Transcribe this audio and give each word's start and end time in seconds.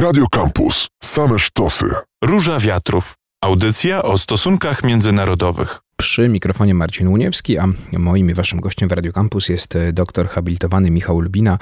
Radio 0.00 0.26
Campus. 0.30 0.88
Same 1.02 1.38
sztosy. 1.38 1.86
Róża 2.24 2.58
Wiatrów. 2.58 3.14
Audycja 3.40 4.02
o 4.02 4.18
stosunkach 4.18 4.84
międzynarodowych. 4.84 5.80
Przy 5.96 6.28
mikrofonie 6.28 6.74
Marcin 6.74 7.08
Łuniewski, 7.08 7.58
a 7.58 7.68
moim 7.92 8.30
i 8.30 8.34
waszym 8.34 8.60
gościem 8.60 8.88
w 8.88 8.92
Radio 8.92 9.12
Campus 9.12 9.48
jest 9.48 9.76
e, 9.76 9.92
doktor 9.92 10.28
habilitowany 10.28 10.90
Michał 10.90 11.20
Lubina, 11.20 11.58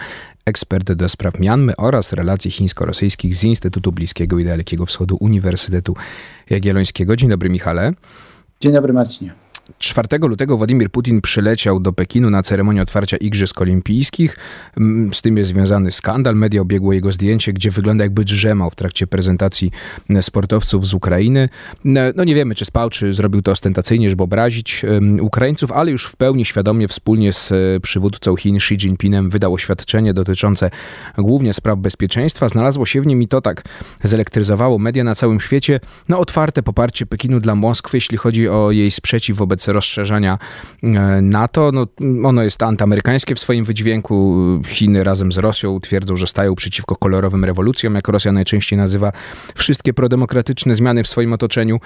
ekspert 0.46 0.92
do 0.92 1.08
spraw 1.08 1.38
Mianmy 1.38 1.76
oraz 1.76 2.12
relacji 2.12 2.50
chińsko-rosyjskich 2.50 3.34
z 3.34 3.44
Instytutu 3.44 3.92
Bliskiego 3.92 4.38
i 4.38 4.44
Dalekiego 4.44 4.86
Wschodu 4.86 5.16
Uniwersytetu 5.20 5.96
Jagiellońskiego. 6.50 7.16
Dzień 7.16 7.30
dobry 7.30 7.50
Michale. 7.50 7.92
Dzień 8.60 8.72
dobry 8.72 8.92
Marcinie. 8.92 9.47
4 9.78 10.08
lutego 10.20 10.56
Władimir 10.56 10.90
Putin 10.90 11.20
przyleciał 11.20 11.80
do 11.80 11.92
Pekinu 11.92 12.30
na 12.30 12.42
ceremonię 12.42 12.82
otwarcia 12.82 13.16
Igrzysk 13.16 13.60
Olimpijskich. 13.60 14.36
Z 15.12 15.22
tym 15.22 15.36
jest 15.36 15.50
związany 15.50 15.90
skandal. 15.90 16.36
Media 16.36 16.60
obiegło 16.60 16.92
jego 16.92 17.12
zdjęcie, 17.12 17.52
gdzie 17.52 17.70
wygląda 17.70 18.04
jakby 18.04 18.24
drzemał 18.24 18.70
w 18.70 18.74
trakcie 18.74 19.06
prezentacji 19.06 19.70
sportowców 20.20 20.86
z 20.86 20.94
Ukrainy. 20.94 21.48
No 22.14 22.24
nie 22.24 22.34
wiemy, 22.34 22.54
czy 22.54 22.64
spał, 22.64 22.90
czy 22.90 23.12
zrobił 23.12 23.42
to 23.42 23.52
ostentacyjnie, 23.52 24.10
żeby 24.10 24.22
obrazić 24.22 24.84
Ukraińców, 25.20 25.72
ale 25.72 25.90
już 25.90 26.06
w 26.06 26.16
pełni 26.16 26.44
świadomie 26.44 26.88
wspólnie 26.88 27.32
z 27.32 27.52
e, 27.52 27.80
przywódcą 27.80 28.36
Chin 28.36 28.56
Xi 28.56 28.74
Jinpingem 28.74 29.30
wydał 29.30 29.54
oświadczenie 29.54 30.14
dotyczące 30.14 30.70
głównie 31.18 31.54
spraw 31.54 31.78
bezpieczeństwa. 31.78 32.48
Znalazło 32.48 32.86
się 32.86 33.02
w 33.02 33.06
nim 33.06 33.22
i 33.22 33.28
to 33.28 33.40
tak 33.40 33.62
zelektryzowało 34.04 34.78
media 34.78 35.04
na 35.04 35.14
całym 35.14 35.40
świecie. 35.40 35.80
No 36.08 36.18
otwarte 36.18 36.62
poparcie 36.62 37.06
Pekinu 37.06 37.40
dla 37.40 37.54
Moskwy, 37.54 37.96
jeśli 37.96 38.18
chodzi 38.18 38.48
o 38.48 38.70
jej 38.70 38.90
sprzeciw 38.90 39.36
wobec 39.36 39.57
wobec 39.58 39.68
rozszerzenia 39.68 40.38
e, 40.82 40.88
NATO. 41.22 41.72
No, 41.72 41.86
ono 42.28 42.42
jest 42.42 42.62
antyamerykańskie 42.62 43.34
w 43.34 43.40
swoim 43.40 43.64
wydźwięku. 43.64 44.36
Chiny 44.66 45.04
razem 45.04 45.32
z 45.32 45.38
Rosją 45.38 45.80
twierdzą, 45.80 46.16
że 46.16 46.26
stają 46.26 46.54
przeciwko 46.54 46.96
kolorowym 46.96 47.44
rewolucjom, 47.44 47.94
jak 47.94 48.08
Rosja 48.08 48.32
najczęściej 48.32 48.78
nazywa 48.78 49.12
wszystkie 49.54 49.94
prodemokratyczne 49.94 50.74
zmiany 50.74 51.04
w 51.04 51.08
swoim 51.08 51.32
otoczeniu. 51.32 51.80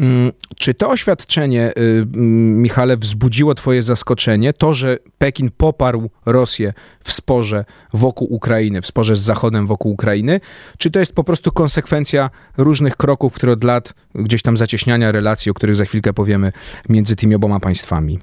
Mm, 0.00 0.32
czy 0.56 0.74
to 0.74 0.90
oświadczenie, 0.90 1.72
y, 1.78 2.06
Michale, 2.16 2.96
wzbudziło 2.96 3.54
twoje 3.54 3.82
zaskoczenie? 3.82 4.52
To, 4.52 4.74
że 4.74 4.98
Pekin 5.18 5.50
poparł 5.56 6.10
Rosję 6.26 6.72
w 7.08 7.12
sporze 7.12 7.64
wokół 7.92 8.34
Ukrainy, 8.34 8.82
w 8.82 8.86
sporze 8.86 9.16
z 9.16 9.20
Zachodem 9.20 9.66
wokół 9.66 9.92
Ukrainy? 9.92 10.40
Czy 10.78 10.90
to 10.90 10.98
jest 10.98 11.12
po 11.12 11.24
prostu 11.24 11.52
konsekwencja 11.52 12.30
różnych 12.56 12.96
kroków, 12.96 13.34
które 13.34 13.52
od 13.52 13.64
lat 13.64 13.94
gdzieś 14.14 14.42
tam 14.42 14.56
zacieśniania 14.56 15.12
relacji, 15.12 15.50
o 15.50 15.54
których 15.54 15.76
za 15.76 15.84
chwilkę 15.84 16.12
powiemy, 16.12 16.52
między 16.88 17.16
tymi 17.16 17.34
oboma 17.34 17.60
państwami? 17.60 18.18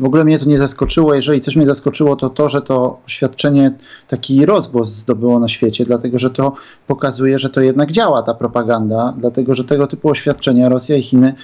W 0.00 0.04
ogóle 0.04 0.24
mnie 0.24 0.38
to 0.38 0.44
nie 0.44 0.58
zaskoczyło. 0.58 1.14
Jeżeli 1.14 1.40
coś 1.40 1.56
mnie 1.56 1.66
zaskoczyło, 1.66 2.16
to 2.16 2.30
to, 2.30 2.48
że 2.48 2.62
to 2.62 2.98
oświadczenie 3.06 3.72
taki 4.08 4.46
rozgłos 4.46 4.88
zdobyło 4.88 5.40
na 5.40 5.48
świecie, 5.48 5.84
dlatego 5.84 6.18
że 6.18 6.30
to 6.30 6.52
pokazuje, 6.86 7.38
że 7.38 7.50
to 7.50 7.60
jednak 7.60 7.92
działa 7.92 8.22
ta 8.22 8.34
propaganda, 8.34 9.14
dlatego 9.18 9.54
że 9.54 9.64
tego 9.64 9.86
typu 9.86 10.08
oświadczenia 10.08 10.68
Rosja 10.68 10.96
i 10.96 11.02
Chiny 11.02 11.34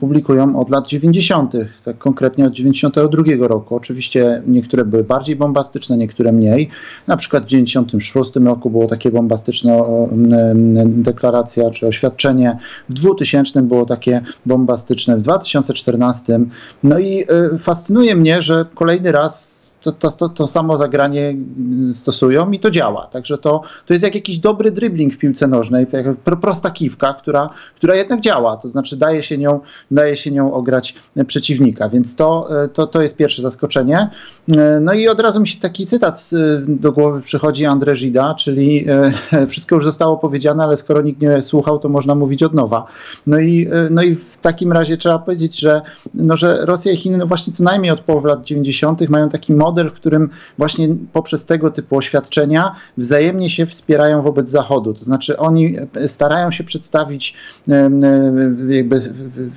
publikują 0.00 0.58
od 0.60 0.70
lat 0.70 0.86
90., 0.86 1.52
tak 1.84 1.98
konkretnie 1.98 2.46
od 2.46 2.52
92 2.52 3.48
roku. 3.48 3.76
Oczywiście 3.76 4.42
niektóre 4.46 4.84
były 4.84 5.04
bardziej 5.04 5.36
bombastyczne, 5.36 5.96
niektóre 5.96 6.32
mniej. 6.32 6.68
Na 7.06 7.16
przykład 7.16 7.44
w 7.44 7.46
96 7.46 8.36
roku 8.36 8.70
było 8.70 8.86
takie 8.86 9.10
bombastyczne 9.10 9.84
deklaracja 10.86 11.70
czy 11.70 11.86
oświadczenie, 11.86 12.58
w 12.88 12.92
2000 12.92 13.62
było 13.62 13.84
takie 13.84 14.22
bombastyczne, 14.46 15.16
w 15.16 15.20
2014. 15.20 16.40
No 16.82 16.98
i 16.98 17.22
y, 17.54 17.58
fascynuje 17.64 18.16
mnie, 18.16 18.42
że 18.42 18.66
kolejny 18.74 19.12
raz 19.12 19.70
to, 19.92 20.10
to, 20.10 20.28
to, 20.28 20.46
samo 20.46 20.76
zagranie 20.76 21.34
stosują 21.94 22.50
i 22.50 22.58
to 22.58 22.70
działa. 22.70 23.06
Także 23.06 23.38
to, 23.38 23.62
to 23.86 23.94
jest 23.94 24.04
jak 24.04 24.14
jakiś 24.14 24.38
dobry 24.38 24.70
dribbling 24.70 25.14
w 25.14 25.18
piłce 25.18 25.46
nożnej, 25.46 25.86
jak 25.92 26.16
prosta 26.40 26.70
kiwka, 26.70 27.14
która, 27.14 27.50
która 27.76 27.94
jednak 27.94 28.20
działa, 28.20 28.56
to 28.56 28.68
znaczy 28.68 28.96
daje 28.96 29.22
się 29.22 29.38
nią, 29.38 29.60
daje 29.90 30.16
się 30.16 30.30
nią 30.30 30.52
ograć 30.52 30.94
przeciwnika, 31.26 31.88
więc 31.88 32.16
to, 32.16 32.48
to, 32.72 32.86
to 32.86 33.02
jest 33.02 33.16
pierwsze 33.16 33.42
zaskoczenie. 33.42 34.10
No 34.80 34.92
i 34.92 35.08
od 35.08 35.20
razu 35.20 35.40
mi 35.40 35.48
się 35.48 35.60
taki 35.60 35.86
cytat 35.86 36.30
do 36.66 36.92
głowy 36.92 37.20
przychodzi 37.20 37.64
André 37.64 37.94
Gida, 37.94 38.34
czyli 38.34 38.86
wszystko 39.48 39.74
już 39.74 39.84
zostało 39.84 40.16
powiedziane, 40.16 40.64
ale 40.64 40.76
skoro 40.76 41.02
nikt 41.02 41.20
nie 41.22 41.42
słuchał, 41.42 41.78
to 41.78 41.88
można 41.88 42.14
mówić 42.14 42.42
od 42.42 42.54
nowa. 42.54 42.86
No 43.26 43.38
i, 43.38 43.68
no 43.90 44.02
i 44.02 44.14
w 44.14 44.36
takim 44.36 44.72
razie 44.72 44.96
trzeba 44.96 45.18
powiedzieć, 45.18 45.60
że, 45.60 45.82
no, 46.14 46.36
że 46.36 46.66
Rosja 46.66 46.92
i 46.92 46.96
Chiny 46.96 47.18
no 47.18 47.26
właśnie 47.26 47.52
co 47.52 47.64
najmniej 47.64 47.92
od 47.92 48.00
połowy 48.00 48.28
lat 48.28 48.44
90. 48.44 49.08
mają 49.08 49.28
taki 49.28 49.52
model, 49.52 49.73
model, 49.74 49.90
w 49.90 49.92
którym 49.92 50.30
właśnie 50.58 50.88
poprzez 51.12 51.46
tego 51.46 51.70
typu 51.70 51.96
oświadczenia 51.96 52.74
wzajemnie 52.96 53.50
się 53.50 53.66
wspierają 53.66 54.22
wobec 54.22 54.50
Zachodu. 54.50 54.94
To 54.94 55.04
znaczy 55.04 55.36
oni 55.36 55.76
starają 56.06 56.50
się 56.50 56.64
przedstawić 56.64 57.34
jakby 58.68 59.00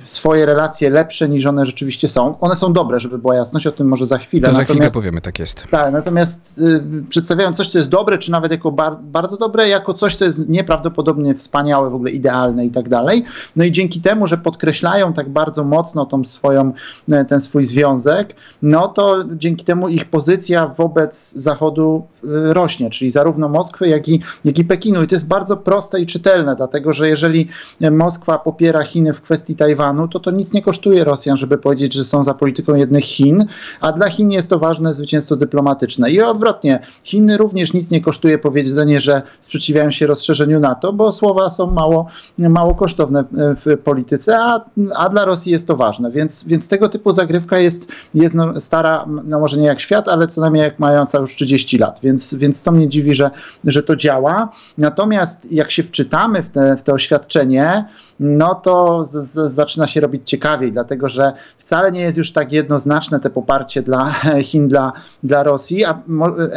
swoje 0.04 0.46
relacje 0.46 0.90
lepsze 0.90 1.28
niż 1.28 1.46
one 1.46 1.66
rzeczywiście 1.66 2.08
są. 2.08 2.40
One 2.40 2.54
są 2.54 2.72
dobre, 2.72 3.00
żeby 3.00 3.18
była 3.18 3.34
jasność, 3.34 3.66
o 3.66 3.72
tym 3.72 3.88
może 3.88 4.06
za 4.06 4.18
chwilę. 4.18 4.46
To 4.46 4.54
za 4.54 4.58
natomiast, 4.58 4.80
chwilkę 4.80 4.94
powiemy, 4.94 5.20
tak 5.20 5.38
jest. 5.38 5.64
Tak, 5.70 5.92
natomiast 5.92 6.58
y, 6.58 7.04
przedstawiają 7.08 7.52
coś, 7.54 7.68
co 7.68 7.78
jest 7.78 7.90
dobre, 7.90 8.18
czy 8.18 8.30
nawet 8.30 8.52
jako 8.52 8.72
bar 8.72 8.96
bardzo 9.02 9.36
dobre, 9.36 9.68
jako 9.68 9.94
coś, 9.94 10.14
co 10.14 10.24
jest 10.24 10.48
nieprawdopodobnie 10.48 11.34
wspaniałe, 11.34 11.90
w 11.90 11.94
ogóle 11.94 12.10
idealne 12.10 12.66
i 12.66 12.70
tak 12.70 12.88
dalej. 12.88 13.24
No 13.56 13.64
i 13.64 13.72
dzięki 13.72 14.00
temu, 14.00 14.26
że 14.26 14.38
podkreślają 14.38 15.12
tak 15.12 15.28
bardzo 15.28 15.64
mocno 15.64 16.06
tą 16.06 16.24
swoją, 16.24 16.72
e, 17.10 17.24
ten 17.24 17.40
swój 17.40 17.64
związek, 17.64 18.34
no 18.62 18.88
to 18.88 19.24
dzięki 19.36 19.64
temu 19.64 19.88
ich 19.88 20.04
pozycja 20.10 20.66
wobec 20.66 21.32
Zachodu 21.32 22.06
rośnie, 22.52 22.90
czyli 22.90 23.10
zarówno 23.10 23.48
Moskwy, 23.48 23.88
jak 23.88 24.08
i, 24.08 24.20
jak 24.44 24.58
i 24.58 24.64
Pekinu. 24.64 25.02
I 25.02 25.06
to 25.06 25.14
jest 25.14 25.28
bardzo 25.28 25.56
proste 25.56 26.00
i 26.00 26.06
czytelne, 26.06 26.56
dlatego 26.56 26.92
że 26.92 27.08
jeżeli 27.08 27.48
Moskwa 27.90 28.38
popiera 28.38 28.84
Chiny 28.84 29.12
w 29.12 29.22
kwestii 29.22 29.56
Tajwanu, 29.56 30.08
to 30.08 30.20
to 30.20 30.30
nic 30.30 30.52
nie 30.52 30.62
kosztuje 30.62 31.04
Rosjan, 31.04 31.36
żeby 31.36 31.58
powiedzieć, 31.58 31.94
że 31.94 32.04
są 32.04 32.24
za 32.24 32.34
polityką 32.34 32.74
jednych 32.74 33.04
Chin, 33.04 33.46
a 33.80 33.92
dla 33.92 34.08
Chin 34.08 34.30
jest 34.30 34.50
to 34.50 34.58
ważne 34.58 34.94
zwycięstwo 34.94 35.36
dyplomatyczne. 35.36 36.10
I 36.10 36.20
odwrotnie, 36.20 36.80
Chiny 37.04 37.36
również 37.36 37.72
nic 37.72 37.90
nie 37.90 38.00
kosztuje 38.00 38.38
powiedzenie, 38.38 39.00
że 39.00 39.22
sprzeciwiają 39.40 39.90
się 39.90 40.06
rozszerzeniu 40.06 40.60
NATO, 40.60 40.92
bo 40.92 41.12
słowa 41.12 41.50
są 41.50 41.70
mało, 41.70 42.06
mało 42.38 42.74
kosztowne 42.74 43.24
w 43.32 43.78
polityce, 43.84 44.38
a, 44.38 44.64
a 44.96 45.08
dla 45.08 45.24
Rosji 45.24 45.52
jest 45.52 45.66
to 45.66 45.76
ważne. 45.76 46.10
Więc, 46.10 46.44
więc 46.44 46.68
tego 46.68 46.88
typu 46.88 47.12
zagrywka 47.12 47.58
jest, 47.58 47.92
jest 48.14 48.34
no, 48.34 48.60
stara, 48.60 49.06
no 49.24 49.40
może 49.40 49.58
nie 49.58 49.66
jak 49.66 49.80
świat, 49.80 50.08
ale 50.08 50.26
co 50.26 50.40
najmniej 50.40 50.62
jak 50.62 50.78
mająca 50.78 51.18
już 51.18 51.36
30 51.36 51.78
lat, 51.78 52.00
więc, 52.08 52.34
więc 52.34 52.62
to 52.62 52.72
mnie 52.72 52.88
dziwi, 52.88 53.14
że, 53.14 53.30
że 53.64 53.82
to 53.82 53.96
działa. 53.96 54.48
Natomiast 54.78 55.52
jak 55.52 55.70
się 55.70 55.82
wczytamy 55.82 56.42
w 56.42 56.48
te, 56.48 56.76
w 56.76 56.82
te 56.82 56.92
oświadczenie, 56.92 57.84
no 58.20 58.54
to 58.54 59.04
z, 59.04 59.10
z, 59.10 59.52
zaczyna 59.52 59.86
się 59.86 60.00
robić 60.00 60.30
ciekawiej, 60.30 60.72
dlatego 60.72 61.08
że 61.08 61.32
wcale 61.58 61.92
nie 61.92 62.00
jest 62.00 62.18
już 62.18 62.32
tak 62.32 62.52
jednoznaczne 62.52 63.20
te 63.20 63.30
poparcie 63.30 63.82
dla 63.82 64.14
Chin, 64.48 64.68
dla, 64.68 64.92
dla 65.22 65.42
Rosji, 65.42 65.84
a, 65.84 66.02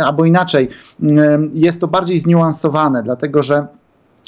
albo 0.05 0.25
inaczej, 0.25 0.69
mm, 1.01 1.51
jest 1.53 1.81
to 1.81 1.87
bardziej 1.87 2.19
zniuansowane, 2.19 3.03
dlatego 3.03 3.43
że 3.43 3.67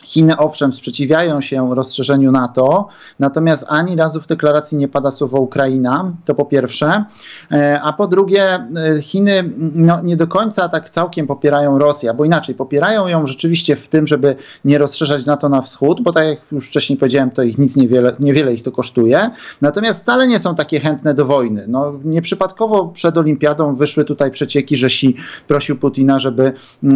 Chiny 0.03 0.38
owszem 0.38 0.74
sprzeciwiają 0.74 1.41
się 1.41 1.75
rozszerzeniu 1.75 2.31
NATO, 2.31 2.88
natomiast 3.19 3.66
ani 3.69 3.96
razu 3.96 4.22
w 4.22 4.28
deklaracji 4.28 4.78
nie 4.78 4.88
pada 4.88 5.12
słowo 5.12 5.40
Ukraina, 5.40 6.12
to 6.25 6.36
po 6.36 6.46
pierwsze, 6.46 7.06
e, 7.52 7.81
a 7.81 7.94
po 7.94 8.08
drugie 8.08 8.44
e, 8.53 9.02
Chiny 9.02 9.50
no, 9.75 10.02
nie 10.03 10.18
do 10.18 10.28
końca 10.28 10.69
tak 10.69 10.90
całkiem 10.90 11.28
popierają 11.28 11.80
Rosję, 11.80 12.14
bo 12.14 12.25
inaczej, 12.25 12.56
popierają 12.56 13.08
ją 13.08 13.28
rzeczywiście 13.28 13.75
w 13.75 13.90
tym, 13.90 14.08
żeby 14.08 14.36
nie 14.66 14.78
rozszerzać 14.78 15.25
NATO 15.25 15.50
na 15.50 15.62
wschód, 15.62 16.02
bo 16.02 16.12
tak 16.12 16.28
jak 16.28 16.40
już 16.52 16.70
wcześniej 16.70 16.97
powiedziałem, 16.97 17.31
to 17.31 17.44
ich 17.44 17.58
nic 17.58 17.75
niewiele, 17.75 18.16
niewiele 18.20 18.53
ich 18.53 18.64
to 18.64 18.72
kosztuje, 18.72 19.30
natomiast 19.62 20.02
wcale 20.03 20.28
nie 20.28 20.40
są 20.40 20.56
takie 20.56 20.80
chętne 20.80 21.14
do 21.14 21.25
wojny. 21.25 21.66
No, 21.68 21.94
nieprzypadkowo 22.03 22.88
przed 22.88 23.18
olimpiadą 23.18 23.75
wyszły 23.75 24.06
tutaj 24.06 24.31
przecieki, 24.31 24.78
że 24.78 24.88
Xi 24.88 25.16
prosił 25.47 25.78
Putina, 25.78 26.20
żeby, 26.20 26.53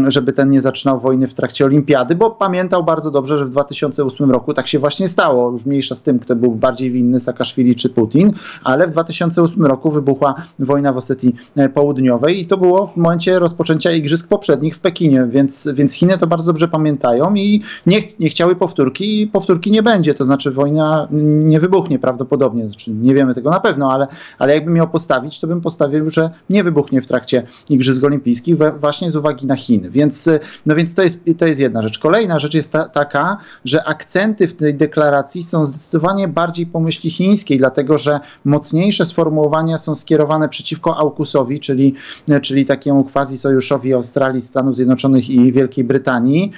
żeby 0.07 0.33
ten 0.33 0.51
nie 0.51 0.61
zaczynał 0.61 0.99
wojny 0.99 1.27
w 1.27 1.33
trakcie 1.33 1.65
olimpiady, 1.65 2.15
bo 2.15 2.31
pamiętał 2.31 2.83
bardzo 2.83 2.96
bardzo 2.97 3.11
dobrze, 3.11 3.37
że 3.37 3.45
w 3.45 3.49
2008 3.49 4.31
roku 4.31 4.53
tak 4.53 4.67
się 4.67 4.79
właśnie 4.79 5.07
stało. 5.07 5.51
Już 5.51 5.65
mniejsza 5.65 5.95
z 5.95 6.01
tym, 6.01 6.19
kto 6.19 6.35
był 6.35 6.51
bardziej 6.51 6.91
winny, 6.91 7.19
Saakaszwili 7.19 7.75
czy 7.75 7.89
Putin, 7.89 8.31
ale 8.63 8.87
w 8.87 8.91
2008 8.91 9.65
roku 9.65 9.91
wybuchła 9.91 10.35
wojna 10.59 10.93
w 10.93 10.97
Osetii 10.97 11.35
e, 11.55 11.69
Południowej 11.69 12.39
i 12.39 12.45
to 12.45 12.57
było 12.57 12.87
w 12.87 12.97
momencie 12.97 13.39
rozpoczęcia 13.39 13.91
igrzysk 13.91 14.27
poprzednich 14.27 14.75
w 14.75 14.79
Pekinie, 14.79 15.27
więc, 15.29 15.69
więc 15.73 15.93
Chiny 15.93 16.17
to 16.17 16.27
bardzo 16.27 16.53
dobrze 16.53 16.67
pamiętają 16.67 17.35
i 17.35 17.61
nie, 17.85 17.97
nie 18.19 18.29
chciały 18.29 18.55
powtórki 18.55 19.21
i 19.21 19.27
powtórki 19.27 19.71
nie 19.71 19.83
będzie, 19.83 20.13
to 20.13 20.25
znaczy 20.25 20.51
wojna 20.51 21.07
nie 21.11 21.59
wybuchnie 21.59 21.99
prawdopodobnie, 21.99 22.67
znaczy 22.67 22.91
nie 22.91 23.13
wiemy 23.13 23.35
tego 23.35 23.49
na 23.49 23.59
pewno, 23.59 23.91
ale, 23.91 24.07
ale 24.39 24.53
jakbym 24.53 24.73
miał 24.73 24.89
postawić, 24.89 25.39
to 25.39 25.47
bym 25.47 25.61
postawił, 25.61 26.09
że 26.09 26.29
nie 26.49 26.63
wybuchnie 26.63 27.01
w 27.01 27.07
trakcie 27.07 27.43
Igrzysk 27.69 28.03
Olimpijskich 28.03 28.55
właśnie 28.79 29.11
z 29.11 29.15
uwagi 29.15 29.47
na 29.47 29.55
Chiny, 29.55 29.89
więc, 29.89 30.29
no 30.65 30.75
więc 30.75 30.95
to, 30.95 31.01
jest, 31.01 31.19
to 31.37 31.47
jest 31.47 31.59
jedna 31.59 31.81
rzecz. 31.81 31.99
Kolejna 31.99 32.39
rzecz 32.39 32.53
jest 32.53 32.71
ta, 32.71 32.86
taka, 32.87 33.37
że 33.65 33.83
akcenty 33.83 34.47
w 34.47 34.55
tej 34.55 34.73
deklaracji 34.73 35.43
są 35.43 35.65
zdecydowanie 35.65 36.27
bardziej 36.27 36.65
po 36.65 36.79
myśli 36.79 37.09
chińskiej, 37.09 37.57
dlatego 37.57 37.97
że 37.97 38.19
mocniejsze 38.45 39.05
sformułowania 39.05 39.77
są 39.77 39.95
skierowane 39.95 40.49
przeciwko 40.49 40.97
AUKUSowi, 40.97 41.59
czyli, 41.59 41.93
czyli 42.41 42.65
takiemu 42.65 43.03
quasi 43.03 43.37
sojuszowi 43.37 43.93
Australii, 43.93 44.41
Stanów 44.41 44.75
Zjednoczonych 44.75 45.29
i 45.29 45.51
Wielkiej 45.51 45.83
Brytanii. 45.83 46.51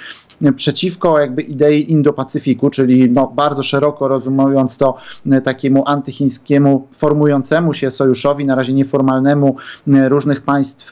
Przeciwko 0.56 1.20
jakby 1.20 1.42
idei 1.42 1.94
Indo-Pacyfiku, 1.94 2.70
czyli 2.70 3.12
no, 3.12 3.32
bardzo 3.36 3.64
szeroko 3.64 4.08
rozumując 4.08 4.78
to 4.78 4.98
takiemu 5.44 5.84
antychińskiemu 5.88 6.88
formującemu 6.92 7.74
się 7.74 7.92
sojuszowi, 7.92 8.46
na 8.46 8.56
razie 8.56 8.74
nieformalnemu 8.74 9.56
różnych 9.88 10.42
państw 10.42 10.92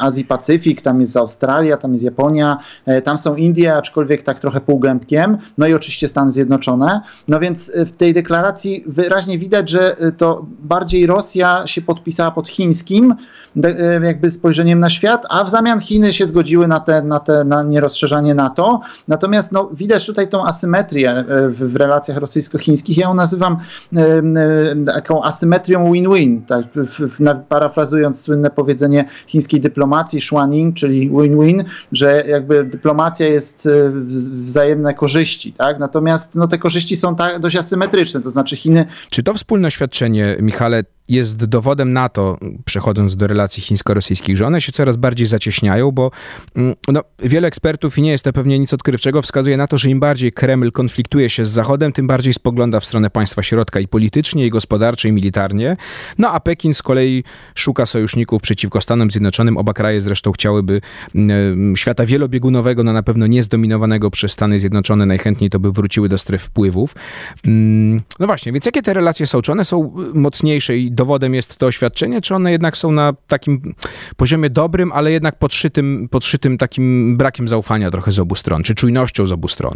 Azji 0.00 0.24
Pacyfik, 0.24 0.82
tam 0.82 1.00
jest 1.00 1.16
Australia, 1.16 1.76
tam 1.76 1.92
jest 1.92 2.04
Japonia, 2.04 2.58
tam 3.04 3.18
są 3.18 3.36
Indie, 3.36 3.76
aczkolwiek 3.76 4.22
tak 4.22 4.40
trochę 4.40 4.60
półgębkiem, 4.60 5.38
no 5.58 5.66
i 5.66 5.74
oczywiście 5.74 6.08
Stany 6.08 6.30
Zjednoczone. 6.30 7.00
No 7.28 7.40
więc 7.40 7.72
w 7.76 7.90
tej 7.96 8.14
deklaracji 8.14 8.84
wyraźnie 8.86 9.38
widać, 9.38 9.68
że 9.68 9.96
to 10.16 10.46
bardziej 10.62 11.06
Rosja 11.06 11.66
się 11.66 11.82
podpisała 11.82 12.30
pod 12.30 12.48
chińskim 12.48 13.14
jakby 14.02 14.30
spojrzeniem 14.30 14.80
na 14.80 14.90
świat, 14.90 15.26
a 15.30 15.44
w 15.44 15.50
zamian 15.50 15.80
Chiny 15.80 16.12
się 16.12 16.26
zgodziły 16.26 16.68
na 16.68 16.80
te, 16.80 17.02
na 17.02 17.20
te 17.20 17.44
na 17.44 17.62
nierozszerzanie 17.62 18.34
NATO. 18.44 18.80
Natomiast 19.08 19.52
no, 19.52 19.70
widać 19.72 20.06
tutaj 20.06 20.28
tą 20.28 20.46
asymetrię 20.46 21.24
w, 21.28 21.72
w 21.72 21.76
relacjach 21.76 22.18
rosyjsko-chińskich. 22.18 22.98
Ja 22.98 23.08
ją 23.08 23.14
nazywam 23.14 23.56
e, 23.96 24.22
taką 24.86 25.22
asymetrią 25.22 25.92
win-win, 25.92 26.42
tak, 26.46 26.66
parafrazując 27.48 28.20
słynne 28.20 28.50
powiedzenie 28.50 29.04
chińskiej 29.26 29.60
dyplomacji, 29.60 30.20
shuaning, 30.20 30.76
czyli 30.76 31.10
win-win, 31.10 31.64
że 31.92 32.24
jakby 32.28 32.64
dyplomacja 32.64 33.26
jest 33.26 33.68
wzajemne 34.44 34.94
korzyści, 34.94 35.52
tak? 35.52 35.78
Natomiast 35.78 36.34
no, 36.34 36.46
te 36.46 36.58
korzyści 36.58 36.96
są 36.96 37.16
tak 37.16 37.40
dość 37.40 37.56
asymetryczne, 37.56 38.20
to 38.20 38.30
znaczy 38.30 38.56
Chiny... 38.56 38.86
Czy 39.10 39.22
to 39.22 39.34
wspólne 39.34 39.68
oświadczenie, 39.68 40.36
Michale, 40.40 40.84
jest 41.08 41.44
dowodem 41.44 41.92
na 41.92 42.08
to, 42.08 42.38
przechodząc 42.64 43.16
do 43.16 43.26
relacji 43.26 43.62
chińsko-rosyjskich, 43.62 44.36
że 44.36 44.46
one 44.46 44.60
się 44.60 44.72
coraz 44.72 44.96
bardziej 44.96 45.26
zacieśniają, 45.26 45.90
bo 45.90 46.10
mm, 46.56 46.74
no, 46.88 47.02
wiele 47.18 47.48
ekspertów, 47.48 47.98
i 47.98 48.02
nie 48.02 48.10
jest 48.10 48.24
to 48.24 48.32
pewnie 48.32 48.58
nic 48.58 48.74
odkrywczego, 48.74 49.22
wskazuje 49.22 49.56
na 49.56 49.68
to, 49.68 49.78
że 49.78 49.90
im 49.90 50.00
bardziej 50.00 50.32
Kreml 50.32 50.72
konfliktuje 50.72 51.30
się 51.30 51.44
z 51.44 51.50
Zachodem, 51.50 51.92
tym 51.92 52.06
bardziej 52.06 52.32
spogląda 52.32 52.80
w 52.80 52.84
stronę 52.84 53.10
państwa 53.10 53.42
środka 53.42 53.80
i 53.80 53.88
politycznie, 53.88 54.46
i 54.46 54.50
gospodarcznie, 54.50 55.10
i 55.10 55.12
militarnie. 55.12 55.76
No 56.18 56.30
a 56.30 56.40
Pekin 56.40 56.74
z 56.74 56.82
kolei 56.82 57.24
szuka 57.54 57.86
sojuszników 57.86 58.42
przeciwko 58.42 58.80
Stanom 58.80 59.10
Zjednoczonym. 59.10 59.56
Oba 59.56 59.72
kraje 59.72 60.00
zresztą 60.00 60.32
chciałyby 60.32 60.80
mm, 61.14 61.76
świata 61.76 62.06
wielobiegunowego, 62.06 62.84
no 62.84 62.92
na 62.92 63.02
pewno 63.02 63.26
nie 63.26 63.42
zdominowanego 63.42 64.10
przez 64.10 64.32
Stany 64.32 64.60
Zjednoczone, 64.60 65.06
najchętniej 65.06 65.50
to 65.50 65.60
by 65.60 65.72
wróciły 65.72 66.08
do 66.08 66.18
stref 66.18 66.42
wpływów. 66.42 66.94
Mm, 67.46 68.02
no 68.18 68.26
właśnie, 68.26 68.52
więc 68.52 68.66
jakie 68.66 68.82
te 68.82 68.94
relacje 68.94 69.26
są? 69.26 69.42
Czy 69.42 69.52
one 69.52 69.64
są 69.64 69.94
mocniejsze 70.14 70.76
i 70.76 70.93
dowodem 70.94 71.34
jest 71.34 71.56
to 71.56 71.66
oświadczenie, 71.66 72.20
czy 72.20 72.34
one 72.34 72.52
jednak 72.52 72.76
są 72.76 72.92
na 72.92 73.12
takim 73.28 73.74
poziomie 74.16 74.50
dobrym, 74.50 74.92
ale 74.92 75.12
jednak 75.12 75.38
podszytym, 75.38 76.08
podszytym 76.10 76.58
takim 76.58 77.16
brakiem 77.16 77.48
zaufania 77.48 77.90
trochę 77.90 78.12
z 78.12 78.18
obu 78.18 78.34
stron, 78.34 78.62
czy 78.62 78.74
czujnością 78.74 79.26
z 79.26 79.32
obu 79.32 79.48
stron? 79.48 79.74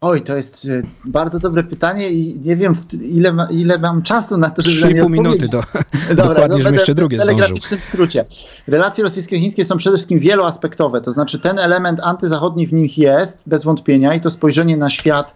Oj, 0.00 0.22
to 0.22 0.36
jest 0.36 0.64
e, 0.64 0.82
bardzo 1.04 1.38
dobre 1.38 1.62
pytanie 1.62 2.10
i 2.10 2.40
nie 2.40 2.56
wiem, 2.56 2.74
ile, 3.02 3.32
ma, 3.32 3.46
ile 3.50 3.78
mam 3.78 4.02
czasu 4.02 4.38
na 4.38 4.50
to, 4.50 4.62
żeby 4.62 4.94
3,5 4.94 5.10
minuty 5.10 5.48
do, 5.48 5.62
Dobra, 6.08 6.24
dokładnie, 6.34 6.64
no, 6.64 6.70
jeszcze 6.70 6.94
drugie 6.94 7.16
W 7.16 7.20
telegraficznym 7.20 7.80
skrócie. 7.80 8.24
Relacje 8.66 9.04
rosyjsko-chińskie 9.04 9.64
są 9.64 9.76
przede 9.76 9.96
wszystkim 9.96 10.18
wieloaspektowe, 10.18 11.00
to 11.00 11.12
znaczy 11.12 11.38
ten 11.38 11.58
element 11.58 12.00
antyzachodni 12.02 12.66
w 12.66 12.72
nich 12.72 12.98
jest, 12.98 13.42
bez 13.46 13.64
wątpienia, 13.64 14.14
i 14.14 14.20
to 14.20 14.30
spojrzenie 14.30 14.76
na 14.76 14.90
świat 14.90 15.34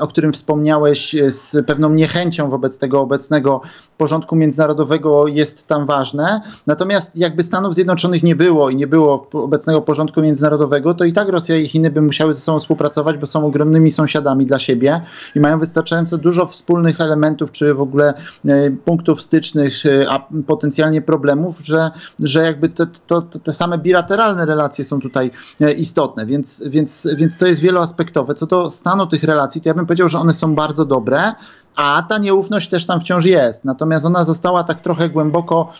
o 0.00 0.06
którym 0.06 0.32
wspomniałeś, 0.32 1.16
z 1.28 1.66
pewną 1.66 1.90
niechęcią 1.90 2.50
wobec 2.50 2.78
tego 2.78 3.00
obecnego 3.00 3.60
porządku 3.98 4.36
międzynarodowego 4.36 5.26
jest 5.26 5.66
tam 5.66 5.86
ważne. 5.86 6.40
Natomiast 6.66 7.16
jakby 7.16 7.42
Stanów 7.42 7.74
Zjednoczonych 7.74 8.22
nie 8.22 8.36
było 8.36 8.70
i 8.70 8.76
nie 8.76 8.86
było 8.86 9.28
obecnego 9.32 9.82
porządku 9.82 10.22
międzynarodowego, 10.22 10.94
to 10.94 11.04
i 11.04 11.12
tak 11.12 11.28
Rosja 11.28 11.56
i 11.56 11.68
Chiny 11.68 11.90
by 11.90 12.02
musiały 12.02 12.34
ze 12.34 12.40
sobą 12.40 12.60
współpracować, 12.60 13.16
bo 13.18 13.26
są 13.26 13.46
ogromnymi 13.46 13.79
sąsiadami 13.88 14.46
dla 14.46 14.58
siebie 14.58 15.00
i 15.34 15.40
mają 15.40 15.58
wystarczająco 15.58 16.18
dużo 16.18 16.46
wspólnych 16.46 17.00
elementów, 17.00 17.52
czy 17.52 17.74
w 17.74 17.80
ogóle 17.80 18.14
e, 18.44 18.70
punktów 18.70 19.22
stycznych, 19.22 19.74
a 20.08 20.28
potencjalnie 20.46 21.02
problemów, 21.02 21.58
że, 21.60 21.90
że 22.20 22.42
jakby 22.42 22.68
te, 22.68 22.86
to, 23.06 23.22
te 23.22 23.54
same 23.54 23.78
bilateralne 23.78 24.46
relacje 24.46 24.84
są 24.84 25.00
tutaj 25.00 25.30
e, 25.60 25.72
istotne, 25.72 26.26
więc, 26.26 26.64
więc, 26.66 27.08
więc 27.16 27.38
to 27.38 27.46
jest 27.46 27.60
wieloaspektowe. 27.60 28.34
Co 28.34 28.46
do 28.46 28.70
stanu 28.70 29.06
tych 29.06 29.22
relacji, 29.22 29.60
to 29.60 29.68
ja 29.68 29.74
bym 29.74 29.86
powiedział, 29.86 30.08
że 30.08 30.18
one 30.18 30.32
są 30.32 30.54
bardzo 30.54 30.84
dobre, 30.84 31.34
a 31.76 32.06
ta 32.08 32.18
nieufność 32.18 32.68
też 32.68 32.86
tam 32.86 33.00
wciąż 33.00 33.24
jest. 33.24 33.64
Natomiast 33.64 34.06
ona 34.06 34.24
została 34.24 34.64
tak 34.64 34.80
trochę 34.80 35.08
głęboko 35.08 35.72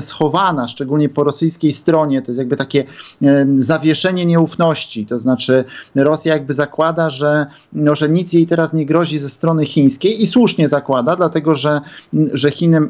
schowana, 0.00 0.68
szczególnie 0.68 1.08
po 1.08 1.24
rosyjskiej 1.24 1.72
stronie. 1.72 2.22
To 2.22 2.30
jest 2.30 2.38
jakby 2.38 2.56
takie 2.56 2.84
zawieszenie 3.56 4.26
nieufności. 4.26 5.06
To 5.06 5.18
znaczy 5.18 5.64
Rosja 5.94 6.32
jakby 6.32 6.54
zakłada, 6.54 7.10
że, 7.10 7.46
no, 7.72 7.94
że 7.94 8.08
nic 8.08 8.32
jej 8.32 8.46
teraz 8.46 8.74
nie 8.74 8.86
grozi 8.86 9.18
ze 9.18 9.28
strony 9.28 9.66
chińskiej 9.66 10.22
i 10.22 10.26
słusznie 10.26 10.68
zakłada, 10.68 11.16
dlatego 11.16 11.54
że, 11.54 11.80
że 12.32 12.50
Chiny, 12.50 12.80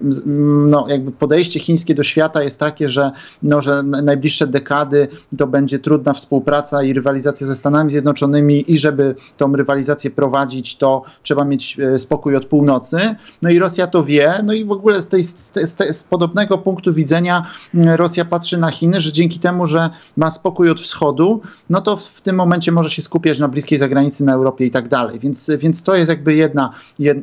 no, 0.67 0.87
jakby 0.89 1.13
podejście 1.13 1.61
chińskie 1.61 1.95
do 1.95 2.03
świata 2.03 2.43
jest 2.43 2.61
takie, 2.61 2.89
że, 2.89 3.11
no, 3.43 3.63
że 3.63 3.83
najbliższe 3.83 4.47
dekady 4.47 5.09
to 5.39 5.47
będzie 5.47 5.79
trudna 5.79 6.13
współpraca 6.13 6.83
i 6.83 6.93
rywalizacja 6.93 7.47
ze 7.47 7.55
Stanami 7.55 7.91
Zjednoczonymi 7.91 8.73
i 8.73 8.79
żeby 8.79 9.15
tą 9.37 9.57
rywalizację 9.57 10.11
prowadzić, 10.11 10.77
to 10.77 11.03
trzeba 11.23 11.45
mieć 11.45 11.81
e, 11.81 11.99
od 12.37 12.47
północy. 12.47 13.17
No 13.43 13.51
i 13.51 13.59
Rosja 13.59 13.87
to 13.87 14.05
wie, 14.05 14.41
no 14.45 14.53
i 14.53 14.65
w 14.65 14.73
ogóle 14.73 15.03
z, 15.03 15.09
tej, 15.09 15.25
z, 15.25 15.53
z, 15.55 15.97
z 15.97 16.05
podobnego 16.05 16.59
punktu 16.59 16.95
widzenia 16.95 17.47
mm, 17.75 17.95
Rosja 17.95 18.25
patrzy 18.25 18.59
na 18.59 18.71
Chiny, 18.71 19.01
że 19.01 19.13
dzięki 19.13 19.39
temu, 19.39 19.67
że 19.67 19.91
ma 20.17 20.31
spokój 20.31 20.71
od 20.71 20.81
wschodu, 20.81 21.41
no 21.71 21.81
to 21.81 21.97
w, 21.97 22.21
tym 22.21 22.37
momencie 22.37 22.73
może 22.73 22.91
się 22.91 23.03
skupiać 23.03 23.39
na 23.39 23.49
bliskiej 23.49 23.79
zagranicy, 23.79 24.25
na 24.25 24.35
Europie 24.35 24.67
i 24.67 24.71
tak 24.71 24.89
dalej. 24.89 25.21
Więc, 25.21 25.51
więc 25.59 25.83
to 25.83 25.97
jest 25.97 26.11
jakby 26.11 26.35
jedna, 26.35 26.73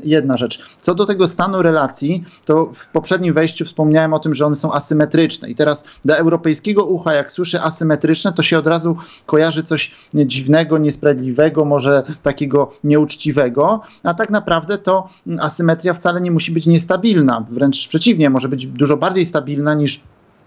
jedna 0.03 0.37
rzecz. 0.37 0.63
Co 0.81 0.95
do 0.95 1.05
tego 1.05 1.27
stanu 1.27 1.61
relacji, 1.61 2.23
to 2.45 2.65
w 2.73 2.87
poprzednim 2.87 3.33
wejściu 3.33 3.65
wspomniałem 3.65 4.13
o 4.13 4.19
tym, 4.19 4.33
że 4.33 4.45
one 4.45 4.55
są 4.55 4.73
asymetryczne. 4.73 5.49
I 5.49 5.55
teraz 5.55 5.83
dla 6.05 6.15
europejskiego 6.15 6.85
ucha, 6.85 7.13
jak 7.13 7.31
słyszy 7.31 7.61
asymetryczne, 7.61 8.33
to 8.33 8.43
się 8.43 8.57
od 8.57 8.67
razu 8.67 8.97
kojarzy 9.25 9.63
coś 9.63 9.91
dziwnego, 10.13 10.77
niesprawiedliwego, 10.77 11.65
może 11.65 12.03
takiego 12.23 12.71
nieuczciwego, 12.83 13.81
a 14.03 14.13
tak 14.13 14.29
naprawdę 14.29 14.77
to 14.77 14.92
to 14.93 15.09
asymetria 15.39 15.93
wcale 15.93 16.21
nie 16.21 16.31
musi 16.31 16.51
być 16.51 16.67
niestabilna. 16.67 17.45
Wręcz 17.49 17.87
przeciwnie, 17.87 18.29
może 18.29 18.49
być 18.49 18.67
dużo 18.67 18.97
bardziej 18.97 19.25
stabilna 19.25 19.73
niż 19.73 20.01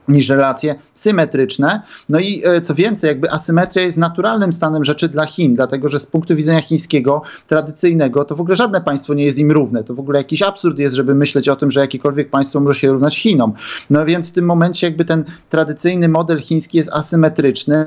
niż 0.09 0.29
relacje 0.29 0.75
symetryczne. 0.95 1.83
No 2.09 2.19
i 2.19 2.43
e, 2.45 2.61
co 2.61 2.75
więcej, 2.75 3.09
jakby 3.09 3.31
asymetria 3.31 3.83
jest 3.83 3.99
naturalnym 3.99 4.53
stanem 4.53 4.85
rzeczy 4.85 5.09
dla 5.09 5.27
Chin, 5.27 5.55
dlatego 5.55 5.89
że 5.89 6.01
z 6.01 6.07
punktu 6.07 6.37
widzenia 6.37 6.63
chińskiego, 6.63 7.23
tradycyjnego, 7.47 8.25
to 8.25 8.37
w 8.37 8.41
ogóle 8.41 8.57
żadne 8.57 8.81
państwo 8.81 9.15
nie 9.15 9.25
jest 9.25 9.39
im 9.39 9.53
równe. 9.53 9.85
To 9.85 9.95
w 9.95 10.01
ogóle 10.01 10.19
jakiś 10.19 10.43
absurd 10.43 10.79
jest, 10.79 10.95
żeby 10.95 11.15
myśleć 11.15 11.49
o 11.49 11.57
tym, 11.57 11.71
że 11.71 11.81
jakiekolwiek 11.81 12.31
państwo 12.31 12.61
może 12.61 12.81
się 12.81 12.93
równać 12.93 13.19
Chinom. 13.19 13.53
No 13.91 14.05
więc 14.05 14.31
w 14.31 14.33
tym 14.33 14.45
momencie 14.45 14.87
jakby 14.87 15.05
ten 15.05 15.25
tradycyjny 15.51 16.09
model 16.09 16.41
chiński 16.41 16.79
jest 16.79 16.93
asymetryczny, 16.93 17.85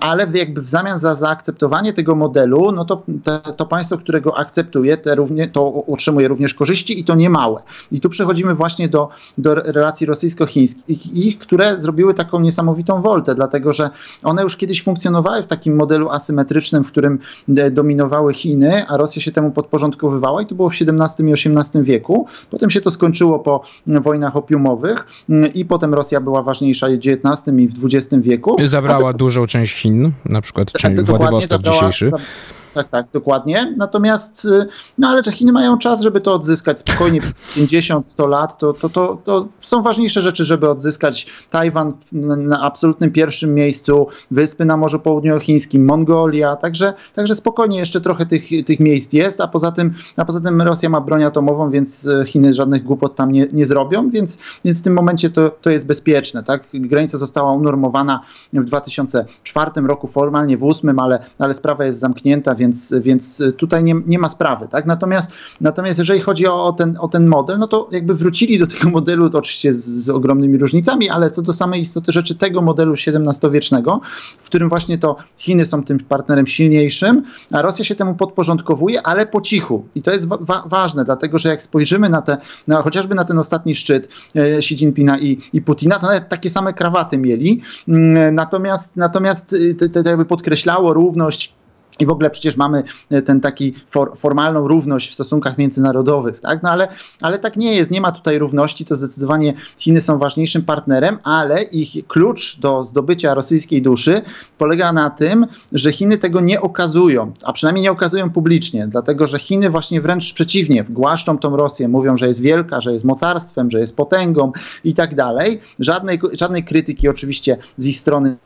ale 0.00 0.26
jakby 0.34 0.62
w 0.62 0.68
zamian 0.68 0.98
za 0.98 1.14
zaakceptowanie 1.14 1.92
tego 1.92 2.14
modelu, 2.14 2.72
no 2.72 2.84
to 2.84 3.02
te, 3.24 3.40
to 3.56 3.66
państwo, 3.66 3.98
które 3.98 4.20
go 4.20 4.38
akceptuje, 4.38 4.96
te 4.96 5.14
równie, 5.14 5.48
to 5.48 5.86
otrzymuje 5.86 6.28
również 6.28 6.54
korzyści 6.54 7.00
i 7.00 7.04
to 7.04 7.14
nie 7.14 7.30
małe. 7.30 7.62
I 7.92 8.00
tu 8.00 8.08
przechodzimy 8.08 8.54
właśnie 8.54 8.88
do, 8.88 9.08
do 9.38 9.54
relacji 9.54 10.06
rosyjsko-chińskich, 10.06 11.38
które 11.46 11.80
zrobiły 11.80 12.14
taką 12.14 12.40
niesamowitą 12.40 13.02
woltę, 13.02 13.34
dlatego 13.34 13.72
że 13.72 13.90
one 14.22 14.42
już 14.42 14.56
kiedyś 14.56 14.82
funkcjonowały 14.82 15.42
w 15.42 15.46
takim 15.46 15.76
modelu 15.76 16.10
asymetrycznym, 16.10 16.84
w 16.84 16.88
którym 16.88 17.18
e, 17.56 17.70
dominowały 17.70 18.34
Chiny, 18.34 18.86
a 18.88 18.96
Rosja 18.96 19.22
się 19.22 19.32
temu 19.32 19.50
podporządkowywała 19.50 20.42
i 20.42 20.46
to 20.46 20.54
było 20.54 20.70
w 20.70 20.72
XVII 20.72 21.28
i 21.28 21.32
XVIII 21.32 21.84
wieku. 21.84 22.26
Potem 22.50 22.70
się 22.70 22.80
to 22.80 22.90
skończyło 22.90 23.38
po 23.38 23.62
wojnach 23.86 24.36
opiumowych 24.36 25.06
mm, 25.28 25.52
i 25.52 25.64
potem 25.64 25.94
Rosja 25.94 26.20
była 26.20 26.42
ważniejsza 26.42 26.86
w 26.88 26.92
XIX 26.92 27.58
i 27.58 27.68
w 27.68 27.84
XX 27.84 28.22
wieku. 28.22 28.56
Zabrała 28.64 29.12
dużą 29.12 29.46
część 29.46 29.74
Chin, 29.74 30.12
na 30.24 30.40
przykład 30.40 30.72
czyli 30.72 31.04
Władywostok 31.04 31.62
dzisiejszy. 31.62 32.10
Za, 32.10 32.18
tak, 32.74 32.88
tak, 32.88 33.06
dokładnie. 33.12 33.74
Natomiast, 33.76 34.44
y, 34.44 34.66
no 34.98 35.08
ale 35.08 35.22
że 35.24 35.32
Chiny 35.32 35.52
mają 35.52 35.78
czas, 35.78 36.00
żeby 36.00 36.20
to 36.20 36.34
odzyskać 36.34 36.78
spokojnie 36.78 37.20
50-100 37.56 38.28
lat, 38.28 38.58
to, 38.58 38.72
to, 38.72 38.88
to, 38.88 39.18
to 39.24 39.48
są 39.60 39.82
ważniejsze 39.82 40.22
rzeczy, 40.22 40.44
żeby 40.44 40.70
odzyskać 40.70 41.26
Tajwan 41.50 41.92
na 42.36 42.60
absolutnym 42.60 43.10
pierwszym 43.10 43.54
miejscu, 43.54 44.06
wyspy 44.30 44.64
na 44.64 44.76
Morzu 44.76 44.98
Południowochińskim, 44.98 45.84
Mongolia, 45.84 46.56
także, 46.56 46.94
także 47.14 47.34
spokojnie 47.34 47.78
jeszcze 47.78 48.00
trochę 48.00 48.26
tych, 48.26 48.44
tych 48.66 48.80
miejsc 48.80 49.12
jest, 49.12 49.40
a 49.40 49.48
poza 49.48 49.72
tym, 49.72 49.94
a 50.16 50.24
poza 50.24 50.40
tym 50.40 50.62
Rosja 50.62 50.88
ma 50.88 51.00
broń 51.00 51.24
atomową, 51.24 51.70
więc 51.70 52.04
y, 52.04 52.24
Chiny 52.26 52.54
żadnych 52.54 52.82
głupot 52.82 53.14
tam 53.14 53.32
nie, 53.32 53.46
nie 53.52 53.66
zrobią, 53.66 54.10
więc, 54.10 54.38
więc 54.64 54.80
w 54.80 54.82
tym 54.82 54.92
momencie 54.92 55.30
to, 55.30 55.50
to 55.50 55.70
jest 55.70 55.86
bezpieczne. 55.86 56.42
Tak? 56.42 56.64
Granica 56.74 57.18
została 57.18 57.52
unormowana 57.52 58.20
w 58.52 58.64
2004 58.64 59.70
roku, 59.86 60.06
formalnie 60.06 60.56
w 60.56 60.60
2008, 60.60 60.98
ale, 60.98 61.18
ale 61.38 61.54
sprawa 61.54 61.84
jest 61.84 61.98
zamknięta, 61.98 62.54
więc, 62.54 62.63
więc 63.00 63.42
tutaj 63.56 63.84
nie, 63.84 63.94
nie 64.06 64.18
ma 64.18 64.28
sprawy. 64.28 64.68
Tak? 64.68 64.86
Natomiast, 64.86 65.32
natomiast 65.60 65.98
jeżeli 65.98 66.20
chodzi 66.20 66.46
o, 66.46 66.64
o, 66.64 66.72
ten, 66.72 66.96
o 67.00 67.08
ten 67.08 67.28
model, 67.28 67.58
no 67.58 67.68
to 67.68 67.88
jakby 67.92 68.14
wrócili 68.14 68.58
do 68.58 68.66
tego 68.66 68.90
modelu, 68.90 69.30
to 69.30 69.38
oczywiście 69.38 69.74
z, 69.74 69.84
z 69.84 70.08
ogromnymi 70.08 70.58
różnicami, 70.58 71.10
ale 71.10 71.30
co 71.30 71.42
do 71.42 71.52
samej 71.52 71.80
istoty 71.80 72.12
rzeczy 72.12 72.34
tego 72.34 72.62
modelu 72.62 72.92
XVII-wiecznego, 72.92 74.00
w 74.42 74.46
którym 74.46 74.68
właśnie 74.68 74.98
to 74.98 75.16
Chiny 75.36 75.66
są 75.66 75.82
tym 75.82 75.98
partnerem 75.98 76.46
silniejszym, 76.46 77.24
a 77.52 77.62
Rosja 77.62 77.84
się 77.84 77.94
temu 77.94 78.14
podporządkowuje, 78.14 79.02
ale 79.02 79.26
po 79.26 79.40
cichu. 79.40 79.84
I 79.94 80.02
to 80.02 80.10
jest 80.10 80.26
wa 80.26 80.64
ważne, 80.66 81.04
dlatego 81.04 81.38
że 81.38 81.48
jak 81.48 81.62
spojrzymy 81.62 82.08
na 82.08 82.22
te, 82.22 82.36
no, 82.68 82.82
chociażby 82.82 83.14
na 83.14 83.24
ten 83.24 83.38
ostatni 83.38 83.74
szczyt 83.74 84.08
e, 84.36 84.56
Xi 84.56 84.74
Jinpinga 84.74 85.18
i, 85.18 85.38
i 85.52 85.62
Putina, 85.62 85.98
to 85.98 86.06
nawet 86.06 86.28
takie 86.28 86.50
same 86.50 86.72
krawaty 86.72 87.18
mieli. 87.18 87.62
Mm, 87.88 88.34
natomiast, 88.34 88.96
natomiast 88.96 89.52
y, 89.52 89.74
to, 89.74 90.02
to 90.02 90.08
jakby 90.08 90.24
podkreślało 90.24 90.92
równość 90.92 91.54
i 91.98 92.06
w 92.06 92.10
ogóle 92.10 92.30
przecież 92.30 92.56
mamy 92.56 92.82
e, 93.10 93.22
ten 93.22 93.40
taki 93.40 93.74
for, 93.90 94.18
formalną 94.18 94.68
równość 94.68 95.10
w 95.10 95.14
stosunkach 95.14 95.58
międzynarodowych, 95.58 96.40
tak? 96.40 96.62
No 96.62 96.70
ale, 96.70 96.88
ale 97.20 97.38
tak 97.38 97.56
nie 97.56 97.74
jest, 97.74 97.90
nie 97.90 98.00
ma 98.00 98.12
tutaj 98.12 98.38
równości, 98.38 98.84
to 98.84 98.96
zdecydowanie 98.96 99.54
Chiny 99.78 100.00
są 100.00 100.18
ważniejszym 100.18 100.62
partnerem, 100.62 101.18
ale 101.22 101.62
ich 101.62 102.06
klucz 102.06 102.60
do 102.60 102.84
zdobycia 102.84 103.34
rosyjskiej 103.34 103.82
duszy 103.82 104.22
polega 104.58 104.92
na 104.92 105.10
tym, 105.10 105.46
że 105.72 105.92
Chiny 105.92 106.18
tego 106.18 106.40
nie 106.40 106.60
okazują, 106.60 107.32
a 107.42 107.52
przynajmniej 107.52 107.82
nie 107.82 107.90
okazują 107.90 108.30
publicznie, 108.30 108.86
dlatego 108.88 109.26
że 109.26 109.38
Chiny 109.38 109.70
właśnie 109.70 110.00
wręcz 110.00 110.32
przeciwnie, 110.32 110.84
głaszczą 110.88 111.38
tą 111.38 111.56
Rosję, 111.56 111.88
mówią, 111.88 112.16
że 112.16 112.26
jest 112.26 112.40
wielka, 112.40 112.80
że 112.80 112.92
jest 112.92 113.04
mocarstwem, 113.04 113.70
że 113.70 113.80
jest 113.80 113.96
potęgą 113.96 114.52
i 114.84 114.94
tak 114.94 115.14
dalej. 115.14 115.60
Żadnej, 115.78 116.20
żadnej 116.32 116.64
krytyki 116.64 117.08
oczywiście 117.08 117.56
z 117.76 117.86
ich 117.86 117.96
strony 117.96 118.36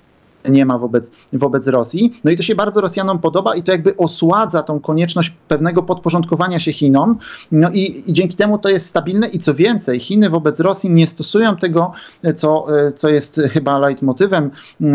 nie 0.49 0.67
ma 0.67 0.79
wobec, 0.79 1.13
wobec 1.33 1.67
Rosji. 1.67 2.21
No 2.25 2.31
i 2.31 2.37
to 2.37 2.43
się 2.43 2.55
bardzo 2.55 2.81
Rosjanom 2.81 3.19
podoba 3.19 3.55
i 3.57 3.63
to 3.63 3.73
jakby 3.73 3.97
osładza 3.97 4.63
tą 4.63 4.81
konieczność 4.81 5.33
pewnego 5.49 5.83
podporządkowania 5.83 6.59
się 6.59 6.73
Chinom. 6.73 7.19
No 7.53 7.71
i, 7.71 8.03
i 8.07 8.13
dzięki 8.13 8.37
temu 8.37 8.59
to 8.59 8.69
jest 8.69 8.87
stabilne 8.87 9.29
i 9.29 9.39
co 9.39 9.55
więcej, 9.55 10.01
Chiny 10.01 10.31
wobec 10.31 10.61
Rosji 10.61 10.91
nie 10.91 11.07
stosują 11.07 11.57
tego, 11.57 11.93
co, 12.37 12.67
co 12.97 13.09
jest 13.09 13.41
chyba 13.51 13.79
leitmotywem 13.79 14.51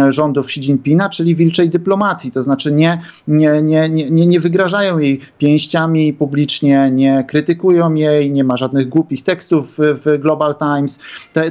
rządów 0.09 0.45
Xi 0.45 0.59
Jinpinga, 0.59 1.09
czyli 1.09 1.35
wilczej 1.35 1.69
dyplomacji. 1.69 2.31
To 2.31 2.43
znaczy 2.43 2.71
nie, 2.71 3.01
nie, 3.27 3.61
nie, 3.61 3.89
nie, 3.89 4.25
nie 4.27 4.39
wygrażają 4.39 4.97
jej 4.97 5.19
pięściami 5.37 6.13
publicznie, 6.13 6.91
nie 6.91 7.25
krytykują 7.27 7.93
jej, 7.93 8.31
nie 8.31 8.43
ma 8.43 8.57
żadnych 8.57 8.89
głupich 8.89 9.23
tekstów 9.23 9.77
w 9.77 10.17
Global 10.19 10.55
Times. 10.55 10.99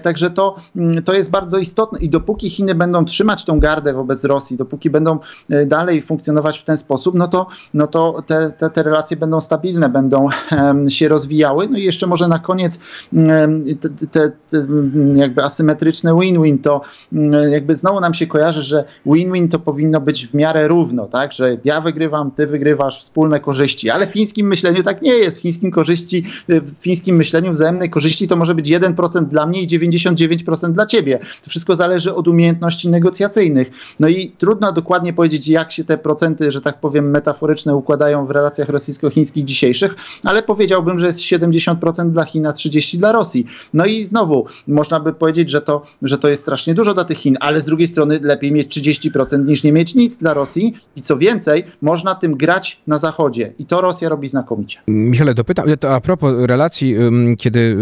Także 0.03 0.31
to, 0.31 0.57
to 1.05 1.13
jest 1.13 1.31
bardzo 1.31 1.59
istotne 1.59 1.99
i 2.01 2.09
dopóki 2.09 2.51
Chiny 2.51 2.75
będą 2.75 3.05
trzymać 3.05 3.45
tą 3.45 3.61
gardę 3.61 3.82
wobec 3.95 4.25
Rosji, 4.25 4.57
dopóki 4.57 4.91
będą 4.91 5.19
e, 5.51 5.67
dalej 5.67 6.03
funkcjonować 6.03 6.59
w 6.59 6.65
ten 6.65 6.77
sposób, 6.77 7.15
no 7.15 7.29
to, 7.29 7.47
no 7.75 7.87
to 7.87 8.23
te, 8.27 8.51
te, 8.51 8.71
te 8.71 8.83
relacje 8.83 9.17
będą 9.17 9.41
stabilne, 9.41 9.89
będą 9.89 10.29
się 10.89 11.09
rozwijały. 11.09 11.69
No 11.69 11.79
i 11.79 11.83
jeszcze 11.83 12.07
może 12.07 12.29
na 12.29 12.39
koniec 12.39 12.79
te, 13.81 13.89
te, 14.11 14.33
te 14.49 14.67
jakby 15.15 15.45
asymetryczne 15.45 16.15
win-win, 16.15 16.59
to 16.59 16.81
jakby 17.51 17.77
znowu 17.77 18.01
nam 18.01 18.15
się 18.15 18.27
kojarzy, 18.27 18.62
że 18.62 18.85
win-win 19.07 19.49
to 19.49 19.59
powinno 19.59 20.01
być 20.01 20.27
w 20.27 20.35
miarę 20.35 20.69
równo, 20.69 21.07
tak, 21.07 21.33
że 21.33 21.57
ja 21.65 21.81
wygrywam, 21.81 22.31
ty 22.31 22.47
wygrywasz, 22.47 23.03
wspólne 23.03 23.41
korzyści, 23.41 23.91
ale 23.91 24.07
w 24.07 24.12
chińskim 24.12 24.47
myśleniu 24.47 24.83
tak 24.83 25.03
nie 25.03 25.15
jest. 25.15 25.39
W 25.39 25.43
chińskim 25.43 25.71
korzyści, 25.71 26.25
e, 26.49 26.61
w 26.61 26.83
chińskim 26.83 27.17
myśleniu 27.17 27.53
wzajemnej 27.53 27.91
korzyści 27.91 28.29
to 28.29 28.37
może 28.37 28.55
być 28.55 28.69
1% 28.69 29.25
dla 29.25 29.47
mnie 29.47 29.62
i 29.62 29.67
99% 29.67 30.73
dla 30.73 30.87
ciebie. 30.87 31.19
To 31.19 31.51
wszystko 31.51 31.75
zależy 31.75 32.15
od 32.15 32.29
umiejętności 32.29 32.89
negocjacyjnych. 32.89 33.71
No 34.00 34.09
i 34.09 34.33
trudno 34.38 34.73
dokładnie 34.73 35.12
powiedzieć, 35.12 35.49
jak 35.49 35.73
się 35.73 35.85
te 35.85 35.99
procenty, 35.99 36.50
że 36.50 36.61
tak 36.61 36.81
powiem, 36.81 37.11
metaforyczne 37.11 37.76
układają 37.76 38.26
w 38.26 38.31
relacjach 38.31 38.69
rosyjsko-chińskich 38.69 39.45
dzisiejszych, 39.45 39.95
ale 40.25 40.43
powiedziałbym, 40.43 40.99
że 40.99 41.07
jest 41.07 41.21
70% 41.21 42.11
dla 42.11 42.25
Chin, 42.25 42.47
a 42.47 42.50
30% 42.50 42.99
dla 42.99 43.12
Rosji. 43.12 43.47
No 43.75 43.87
i 43.87 44.05
znowu 44.05 44.47
można 44.67 45.00
by 45.00 45.12
powiedzieć, 45.12 45.50
że 45.50 45.61
to, 45.61 45.83
że 46.02 46.19
to 46.19 46.29
jest 46.29 46.43
strasznie 46.43 46.75
dużo 46.75 46.95
dla 46.95 47.05
tych 47.05 47.19
Chin, 47.19 47.37
ale 47.41 47.61
z 47.61 47.64
drugiej 47.64 47.87
strony 47.87 48.19
lepiej 48.23 48.52
mieć 48.52 48.79
30% 48.79 49.47
niż 49.47 49.64
nie 49.64 49.73
mieć 49.73 49.95
nic 49.95 50.19
dla 50.19 50.35
Rosji 50.35 50.75
i 50.97 51.02
co 51.02 51.19
więcej, 51.19 51.64
można 51.83 52.14
tym 52.14 52.37
grać 52.37 52.81
na 52.87 52.99
Zachodzie 52.99 53.52
i 53.59 53.67
to 53.67 53.81
Rosja 53.81 54.09
robi 54.09 54.29
znakomicie. 54.29 54.81
Michale, 54.88 55.35
dopytam, 55.35 55.67
a 55.88 56.00
propos 56.00 56.35
relacji, 56.38 56.97
kiedy 57.38 57.76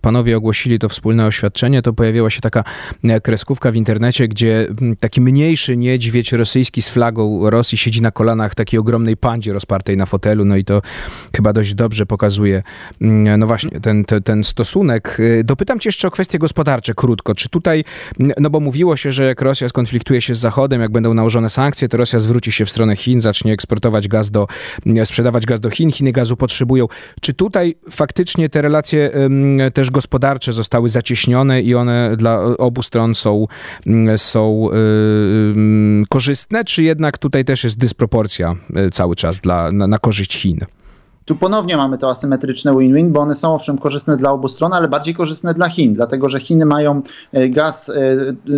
panowie 0.00 0.36
ogłosili 0.36 0.78
to 0.78 0.88
wspólne 0.88 1.26
oświadczenie, 1.26 1.82
to 1.82 1.92
pojawiła 1.92 2.30
się 2.30 2.40
taka 2.40 2.64
e, 3.04 3.20
kreskówka 3.20 3.72
w 3.72 3.76
internecie, 3.76 4.28
gdzie 4.28 4.66
taki 5.00 5.19
mniejszy 5.20 5.76
niedźwiedź 5.76 6.32
rosyjski 6.32 6.82
z 6.82 6.88
flagą 6.88 7.50
Rosji 7.50 7.78
siedzi 7.78 8.02
na 8.02 8.10
kolanach 8.10 8.54
takiej 8.54 8.80
ogromnej 8.80 9.16
pandzie 9.16 9.52
rozpartej 9.52 9.96
na 9.96 10.06
fotelu, 10.06 10.44
no 10.44 10.56
i 10.56 10.64
to 10.64 10.82
chyba 11.36 11.52
dość 11.52 11.74
dobrze 11.74 12.06
pokazuje, 12.06 12.62
mm, 13.00 13.40
no 13.40 13.46
właśnie, 13.46 13.80
ten, 13.80 14.04
ten, 14.04 14.22
ten 14.22 14.44
stosunek. 14.44 15.20
Y, 15.20 15.44
dopytam 15.44 15.80
cię 15.80 15.88
jeszcze 15.88 16.08
o 16.08 16.10
kwestie 16.10 16.38
gospodarcze 16.38 16.94
krótko. 16.94 17.34
Czy 17.34 17.48
tutaj, 17.48 17.84
no 18.38 18.50
bo 18.50 18.60
mówiło 18.60 18.96
się, 18.96 19.12
że 19.12 19.24
jak 19.24 19.40
Rosja 19.40 19.68
skonfliktuje 19.68 20.20
się 20.20 20.34
z 20.34 20.38
Zachodem, 20.38 20.80
jak 20.80 20.92
będą 20.92 21.14
nałożone 21.14 21.50
sankcje, 21.50 21.88
to 21.88 21.96
Rosja 21.96 22.20
zwróci 22.20 22.52
się 22.52 22.64
w 22.64 22.70
stronę 22.70 22.96
Chin, 22.96 23.20
zacznie 23.20 23.52
eksportować 23.52 24.08
gaz 24.08 24.30
do, 24.30 24.46
sprzedawać 25.04 25.46
gaz 25.46 25.60
do 25.60 25.70
Chin, 25.70 25.92
Chiny 25.92 26.12
gazu 26.12 26.36
potrzebują. 26.36 26.86
Czy 27.20 27.34
tutaj 27.34 27.74
faktycznie 27.90 28.48
te 28.48 28.62
relacje 28.62 29.10
też 29.74 29.90
gospodarcze 29.90 30.52
zostały 30.52 30.88
zacieśnione 30.88 31.62
i 31.62 31.74
one 31.74 32.16
dla 32.16 32.40
obu 32.58 32.82
stron 32.82 33.14
są, 33.14 33.46
są 34.16 34.60
Y, 34.68 35.09
korzystne, 36.08 36.64
czy 36.64 36.82
jednak 36.82 37.18
tutaj 37.18 37.44
też 37.44 37.64
jest 37.64 37.78
dysproporcja 37.78 38.56
y, 38.86 38.90
cały 38.90 39.16
czas 39.16 39.38
dla, 39.40 39.72
na, 39.72 39.86
na 39.86 39.98
korzyść 39.98 40.36
Chin? 40.36 40.58
Tu 41.30 41.36
ponownie 41.36 41.76
mamy 41.76 41.98
to 41.98 42.10
asymetryczne 42.10 42.78
win-win, 42.78 43.12
bo 43.12 43.20
one 43.20 43.34
są 43.34 43.54
owszem 43.54 43.78
korzystne 43.78 44.16
dla 44.16 44.30
obu 44.30 44.48
stron, 44.48 44.72
ale 44.72 44.88
bardziej 44.88 45.14
korzystne 45.14 45.54
dla 45.54 45.68
Chin, 45.68 45.94
dlatego 45.94 46.28
że 46.28 46.40
Chiny 46.40 46.66
mają 46.66 47.02
e, 47.32 47.48
gaz 47.48 47.88
e, 47.88 47.92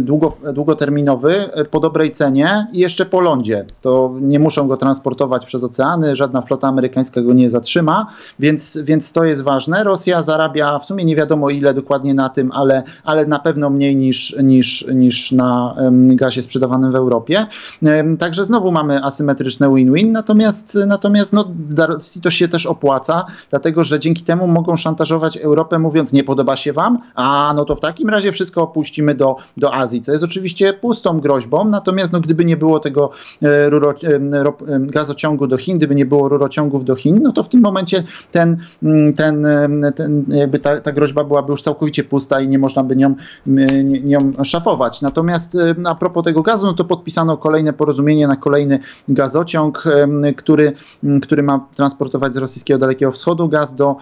długo, 0.00 0.37
długoterminowy 0.55 1.52
e, 1.52 1.64
po 1.64 1.81
dobrej 1.81 2.12
cenie 2.12 2.67
i 2.73 2.79
jeszcze 2.79 3.07
po 3.07 3.21
lądzie. 3.21 3.64
To 3.81 4.14
nie 4.21 4.38
muszą 4.38 4.69
go 4.69 4.76
transportować 4.76 5.47
przez 5.47 5.64
oceany, 5.64 6.17
żadna 6.17 6.43
flota 6.43 6.69
amerykańska 6.69 7.23
go 7.23 7.33
nie 7.33 7.50
zatrzyma, 7.50 8.07
więc, 8.38 8.79
więc 8.85 9.12
to 9.12 9.25
jest 9.25 9.43
ważne. 9.43 9.85
Rosja 9.85 10.23
zarabia 10.23 10.79
w 10.79 10.87
sumie 10.87 11.05
nie 11.05 11.17
wiadomo 11.17 11.50
ile 11.50 11.75
dokładnie 11.75 12.14
na 12.14 12.29
tym, 12.29 12.52
ale, 12.52 12.83
ale 13.05 13.26
na 13.26 13.38
pewno 13.38 13.71
mniej 13.71 13.97
niż, 13.97 14.37
niż, 14.43 14.87
niż 14.95 15.33
na 15.33 15.75
gazie 15.93 16.43
sprzedawanym 16.43 16.93
w 16.93 16.95
Europie. 16.95 17.47
Także 18.19 18.45
znowu 18.45 18.73
mamy 18.73 19.05
asymetryczne 19.05 19.75
win-win, 19.75 20.12
natomiast, 20.12 20.79
natomiast 20.87 21.33
no, 21.33 21.50
to 22.23 22.31
się 22.31 22.49
też 22.49 22.62
opłaca, 22.66 23.25
dlatego 23.50 23.85
że 23.85 23.99
dzięki 23.99 24.23
temu 24.23 24.47
mogą 24.47 24.76
szantażować 24.76 25.37
Europę, 25.37 25.78
mówiąc: 25.78 26.12
Nie 26.12 26.25
podoba 26.25 26.57
się 26.57 26.73
wam, 26.73 26.99
a 27.14 27.52
no 27.57 27.64
to 27.64 27.76
w 27.76 27.81
takim 27.81 28.09
razie 28.09 28.33
wszystko 28.33 28.62
opuścimy 28.62 29.14
do, 29.14 29.37
do 29.57 29.75
Azji, 29.75 30.00
co 30.00 30.12
jest 30.12 30.25
oczywiście 30.25 30.73
pustą 30.73 31.21
groźbą. 31.21 31.64
Natomiast 31.64 32.12
no, 32.12 32.21
gdyby 32.21 32.45
nie 32.45 32.57
było 32.57 32.81
tego 32.81 33.11
e, 33.42 33.71
ruro, 33.71 33.95
e, 34.02 34.42
ro, 34.42 34.57
e, 34.69 34.81
gazociągu 34.81 35.47
do 35.47 35.57
Chin, 35.57 35.78
gdyby 35.78 35.95
nie 35.95 36.07
było 36.07 36.28
rurociągów 36.28 36.85
do 36.85 36.97
Chin, 36.97 37.21
no 37.23 37.33
to 37.33 37.42
w 37.42 37.49
tym 37.49 37.61
momencie 37.61 38.02
ten, 38.33 38.57
mm, 38.83 39.14
ten, 39.14 39.47
ten 39.97 40.25
jakby 40.28 40.59
ta, 40.59 40.81
ta 40.81 40.92
groźba 40.92 41.25
byłaby 41.25 41.50
już 41.50 41.62
całkowicie 41.62 42.04
pusta 42.04 42.40
i 42.40 42.49
nie 42.49 42.59
można 42.59 42.85
by 42.85 42.97
nią, 42.97 43.14
nią 44.04 44.33
szafować. 44.45 45.02
Natomiast 45.02 45.59
a 45.85 45.95
propos 45.95 46.25
tego 46.25 46.42
gazu, 46.42 46.66
no 46.66 46.73
to 46.73 46.85
podpisano 46.85 47.37
kolejne 47.37 47.73
porozumienie 47.73 48.26
na 48.26 48.37
kolejny 48.37 48.78
gazociąg, 49.09 49.85
który, 50.37 50.73
który 51.23 51.42
ma 51.42 51.66
transportować 51.75 52.35
z 52.35 52.37
rosyjskiego 52.53 52.79
Dalekiego 52.79 53.13
Wschodu 53.13 53.49
gaz 53.49 53.75
do, 53.75 53.97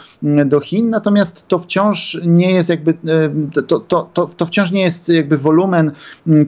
do 0.47 0.61
Chin, 0.61 0.91
natomiast 0.91 1.49
to 1.49 1.59
wciąż 1.59 2.21
nie 2.25 2.53
jest 2.53 2.69
jakby, 2.69 2.91
e, 2.91 3.63
to, 3.63 3.81
to, 3.81 4.11
to, 4.13 4.31
to 4.37 4.47
wciąż 4.47 4.71
nie 4.71 4.83
jest 4.83 5.09
jakby 5.09 5.39
wolumen 5.39 5.93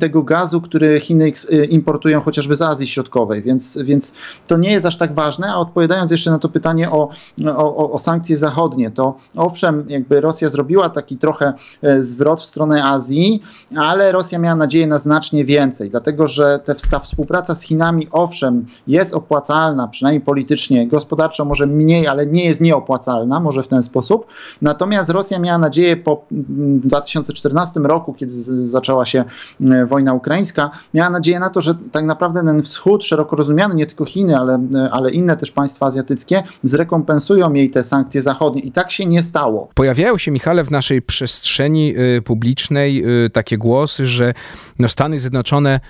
tego 0.01 0.23
gazu, 0.23 0.61
który 0.61 1.01
Chiny 1.01 1.33
e, 1.51 1.65
importują 1.65 2.21
chociażby 2.21 2.57
z 2.57 2.63
Azji 2.63 2.87
Środkowej, 2.87 3.43
więc, 3.43 3.79
więc 3.79 4.15
to 4.47 4.57
nie 4.57 4.73
jest 4.73 4.87
aż 4.87 4.97
tak 4.97 5.15
ważne, 5.15 5.53
a 5.53 5.57
odpowiadając 5.57 6.11
jeszcze 6.11 6.31
na 6.31 6.39
to 6.39 6.49
pytanie 6.49 6.91
o, 6.91 7.09
o, 7.57 7.93
o 7.93 7.99
sankcje 7.99 8.37
zachodnie, 8.37 8.91
to 8.91 9.17
owszem, 9.37 9.85
jakby 9.89 10.21
Rosja 10.21 10.49
zrobiła 10.49 10.89
taki 10.89 11.17
trochę 11.17 11.53
e, 11.83 12.03
zwrot 12.03 12.41
w 12.41 12.45
stronę 12.45 12.85
Azji, 12.85 13.43
ale 13.77 14.13
Rosja 14.13 14.39
miała 14.39 14.57
nadzieję 14.57 14.87
na 14.87 14.99
znacznie 14.99 15.45
więcej, 15.45 15.91
dlatego 15.91 16.27
że 16.27 16.61
te, 16.65 16.75
ta 16.75 16.99
współpraca 16.99 17.55
z 17.55 17.63
Chinami, 17.63 18.09
owszem, 18.11 18.67
jest 18.87 19.15
opłacalna, 19.15 19.89
przynajmniej 19.89 20.21
politycznie, 20.21 20.89
gospodarczo 20.89 21.45
może 21.45 21.67
mniej, 21.67 21.82
ale 22.11 22.27
nie 22.27 22.45
jest 22.45 22.61
nieopłacalna, 22.61 23.41
może 23.41 23.63
w 23.63 23.69
ten 23.69 23.83
sposób. 23.83 24.27
Natomiast 24.63 25.11
Rosja 25.11 25.39
miała 25.39 25.59
nadzieję 25.59 25.97
po 25.97 26.25
2014 26.31 27.81
mm, 27.81 27.91
roku, 27.91 28.15
kiedy 28.15 28.33
zaczęła 28.69 29.05
się 29.05 29.25
e, 29.65 29.87
wojna 29.87 30.15
ukraińska, 30.15 30.71
miała 30.95 31.11
nadzieję 31.11 31.41
na 31.41 31.51
to, 31.51 31.61
że 31.61 31.75
tak 31.93 32.05
naprawdę 32.05 32.45
ten 32.45 32.63
wschód, 32.63 33.05
szeroko 33.05 33.37
rozumiany, 33.37 33.75
nie 33.75 33.87
tylko 33.87 34.05
Chiny, 34.05 34.37
ale, 34.37 34.55
e, 34.75 34.91
ale 34.91 35.11
inne 35.11 35.37
też 35.37 35.51
państwa 35.51 35.87
azjatyckie, 35.87 36.43
zrekompensują 36.63 37.53
jej 37.53 37.71
te 37.71 37.85
sankcje 37.85 38.23
zachodnie. 38.23 38.63
I 38.63 38.73
tak 38.73 38.91
się 38.91 39.07
nie 39.07 39.23
stało. 39.23 39.69
Pojawiają 39.75 40.19
się, 40.19 40.31
Michale, 40.31 40.65
w 40.65 40.71
naszej 40.71 41.03
przestrzeni 41.03 41.95
y, 42.17 42.23
publicznej 42.23 43.25
y, 43.25 43.31
takie 43.31 43.59
głosy, 43.59 44.05
że 44.07 44.35
no 44.79 44.89
Stany 44.89 45.19
Zjednoczone 45.19 45.81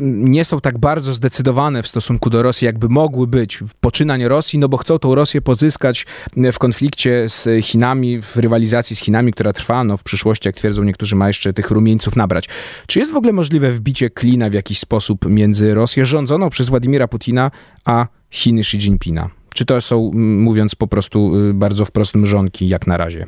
nie 0.00 0.44
są 0.44 0.60
tak 0.60 0.78
bardzo 0.78 1.12
zdecydowane 1.12 1.82
w 1.82 1.86
stosunku 1.88 2.30
do 2.30 2.42
Rosji, 2.42 2.66
jakby 2.66 2.88
mogły 2.88 3.26
być 3.26 3.58
poczynań 3.80 4.24
Rosji, 4.24 4.58
no 4.58 4.68
bo 4.68 4.76
chcą 4.76 4.98
tą 4.98 5.14
Rosję 5.14 5.42
pozyskać 5.42 6.06
w 6.52 6.58
konflikcie 6.58 7.28
z 7.28 7.64
Chinami, 7.64 8.22
w 8.22 8.36
rywalizacji 8.36 8.96
z 8.96 8.98
Chinami, 8.98 9.32
która 9.32 9.52
trwa, 9.52 9.84
no 9.84 9.96
w 9.96 10.02
przyszłości, 10.02 10.48
jak 10.48 10.56
twierdzą 10.56 10.82
niektórzy, 10.82 11.16
ma 11.16 11.26
jeszcze 11.26 11.52
tych 11.52 11.70
rumieńców 11.70 12.16
nabrać. 12.16 12.48
Czy 12.86 12.98
jest 12.98 13.12
w 13.12 13.16
ogóle 13.16 13.32
możliwe 13.32 13.72
wbicie 13.72 14.10
klina 14.10 14.50
w 14.50 14.52
jakiś 14.52 14.78
sposób 14.78 15.30
między 15.30 15.74
Rosję 15.74 16.06
rządzoną 16.06 16.50
przez 16.50 16.68
Władimira 16.68 17.08
Putina, 17.08 17.50
a 17.84 18.06
Chiny 18.30 18.60
Xi 18.60 18.76
Jinpinga? 18.76 19.30
Czy 19.54 19.64
to 19.64 19.80
są, 19.80 20.10
mówiąc 20.14 20.74
po 20.74 20.86
prostu 20.86 21.36
y, 21.50 21.54
bardzo 21.54 21.84
wprost, 21.84 22.14
mrzonki 22.14 22.68
jak 22.68 22.86
na 22.86 22.96
razie? 22.96 23.26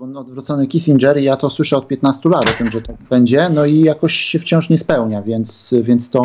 Albo 0.00 0.20
odwrócony 0.20 0.66
Kissinger 0.66 1.20
i 1.20 1.24
ja 1.24 1.36
to 1.36 1.50
słyszę 1.50 1.76
od 1.76 1.88
15 1.88 2.28
lat 2.28 2.46
o 2.46 2.58
tym, 2.58 2.70
że 2.70 2.82
tak 2.82 2.96
będzie, 3.10 3.48
no 3.54 3.64
i 3.64 3.80
jakoś 3.80 4.14
się 4.14 4.38
wciąż 4.38 4.70
nie 4.70 4.78
spełnia, 4.78 5.22
więc, 5.22 5.74
więc 5.82 6.10
to, 6.10 6.22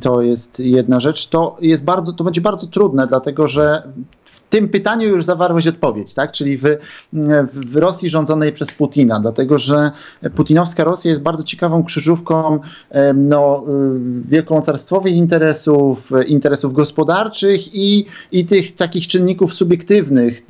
to 0.00 0.22
jest 0.22 0.58
jedna 0.58 1.00
rzecz. 1.00 1.28
To 1.28 1.56
jest 1.60 1.84
bardzo, 1.84 2.12
to 2.12 2.24
będzie 2.24 2.40
bardzo 2.40 2.66
trudne, 2.66 3.06
dlatego 3.06 3.46
że 3.46 3.92
tym 4.52 4.68
pytaniu 4.68 5.08
już 5.08 5.24
zawarłeś 5.24 5.66
odpowiedź, 5.66 6.14
tak? 6.14 6.32
czyli 6.32 6.58
w, 6.58 6.62
w 7.52 7.76
Rosji 7.76 8.10
rządzonej 8.10 8.52
przez 8.52 8.72
Putina, 8.72 9.20
dlatego 9.20 9.58
że 9.58 9.90
putinowska 10.34 10.84
Rosja 10.84 11.10
jest 11.10 11.22
bardzo 11.22 11.44
ciekawą 11.44 11.84
krzyżówką 11.84 12.60
no, 13.14 13.64
y, 14.26 14.28
wielkomocarstwowych 14.28 15.14
interesów, 15.14 16.10
interesów 16.26 16.72
gospodarczych 16.72 17.74
i, 17.74 18.06
i 18.32 18.44
tych 18.44 18.72
takich 18.76 19.06
czynników 19.06 19.54
subiektywnych, 19.54 20.46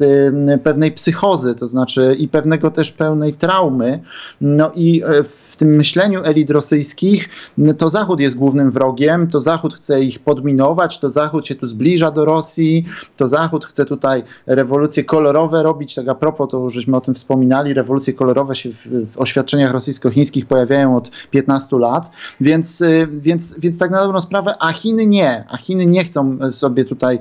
pewnej 0.62 0.92
psychozy, 0.92 1.54
to 1.54 1.66
znaczy 1.66 2.16
i 2.18 2.28
pewnego 2.28 2.70
też 2.70 2.92
pełnej 2.92 3.34
traumy. 3.34 4.00
No 4.40 4.70
i 4.74 5.02
e, 5.04 5.24
w 5.24 5.51
tym 5.62 5.76
myśleniu 5.76 6.20
elit 6.24 6.50
rosyjskich 6.50 7.28
to 7.78 7.88
Zachód 7.88 8.20
jest 8.20 8.36
głównym 8.36 8.70
wrogiem, 8.70 9.26
to 9.26 9.40
Zachód 9.40 9.74
chce 9.74 10.04
ich 10.04 10.18
podminować, 10.18 10.98
to 10.98 11.10
Zachód 11.10 11.46
się 11.46 11.54
tu 11.54 11.66
zbliża 11.66 12.10
do 12.10 12.24
Rosji, 12.24 12.84
to 13.16 13.28
Zachód 13.28 13.66
chce 13.66 13.84
tutaj 13.84 14.22
rewolucje 14.46 15.04
kolorowe 15.04 15.62
robić. 15.62 15.94
Tak 15.94 16.08
a 16.08 16.14
propos, 16.14 16.50
to 16.50 16.70
żeśmy 16.70 16.96
o 16.96 17.00
tym 17.00 17.14
wspominali, 17.14 17.74
rewolucje 17.74 18.12
kolorowe 18.12 18.54
się 18.54 18.70
w, 18.70 18.86
w 19.12 19.18
oświadczeniach 19.18 19.72
rosyjsko-chińskich 19.72 20.46
pojawiają 20.46 20.96
od 20.96 21.10
15 21.30 21.78
lat, 21.78 22.10
więc, 22.40 22.80
y, 22.80 23.08
więc, 23.12 23.58
więc 23.58 23.78
tak 23.78 23.90
na 23.90 24.02
dobrą 24.04 24.20
sprawę, 24.20 24.54
a 24.60 24.72
Chiny 24.72 25.06
nie, 25.06 25.44
a 25.48 25.56
Chiny 25.56 25.86
nie 25.86 26.04
chcą 26.04 26.38
sobie 26.50 26.84
tutaj 26.84 27.18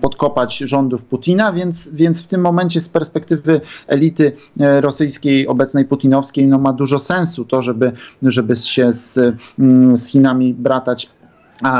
podkopać 0.00 0.58
rządów 0.58 1.04
Putina, 1.04 1.52
więc, 1.52 1.90
więc 1.92 2.22
w 2.22 2.26
tym 2.26 2.40
momencie 2.40 2.80
z 2.80 2.88
perspektywy 2.88 3.60
elity 3.86 4.32
e, 4.60 4.80
rosyjskiej, 4.80 5.46
obecnej 5.46 5.84
putinowskiej, 5.84 6.39
no 6.46 6.58
ma 6.58 6.72
dużo 6.72 6.98
sensu 6.98 7.44
to, 7.44 7.62
żeby, 7.62 7.92
żeby 8.22 8.56
się 8.56 8.92
z, 8.92 9.18
mm, 9.58 9.96
z 9.96 10.06
Chinami 10.06 10.54
bratać 10.54 11.10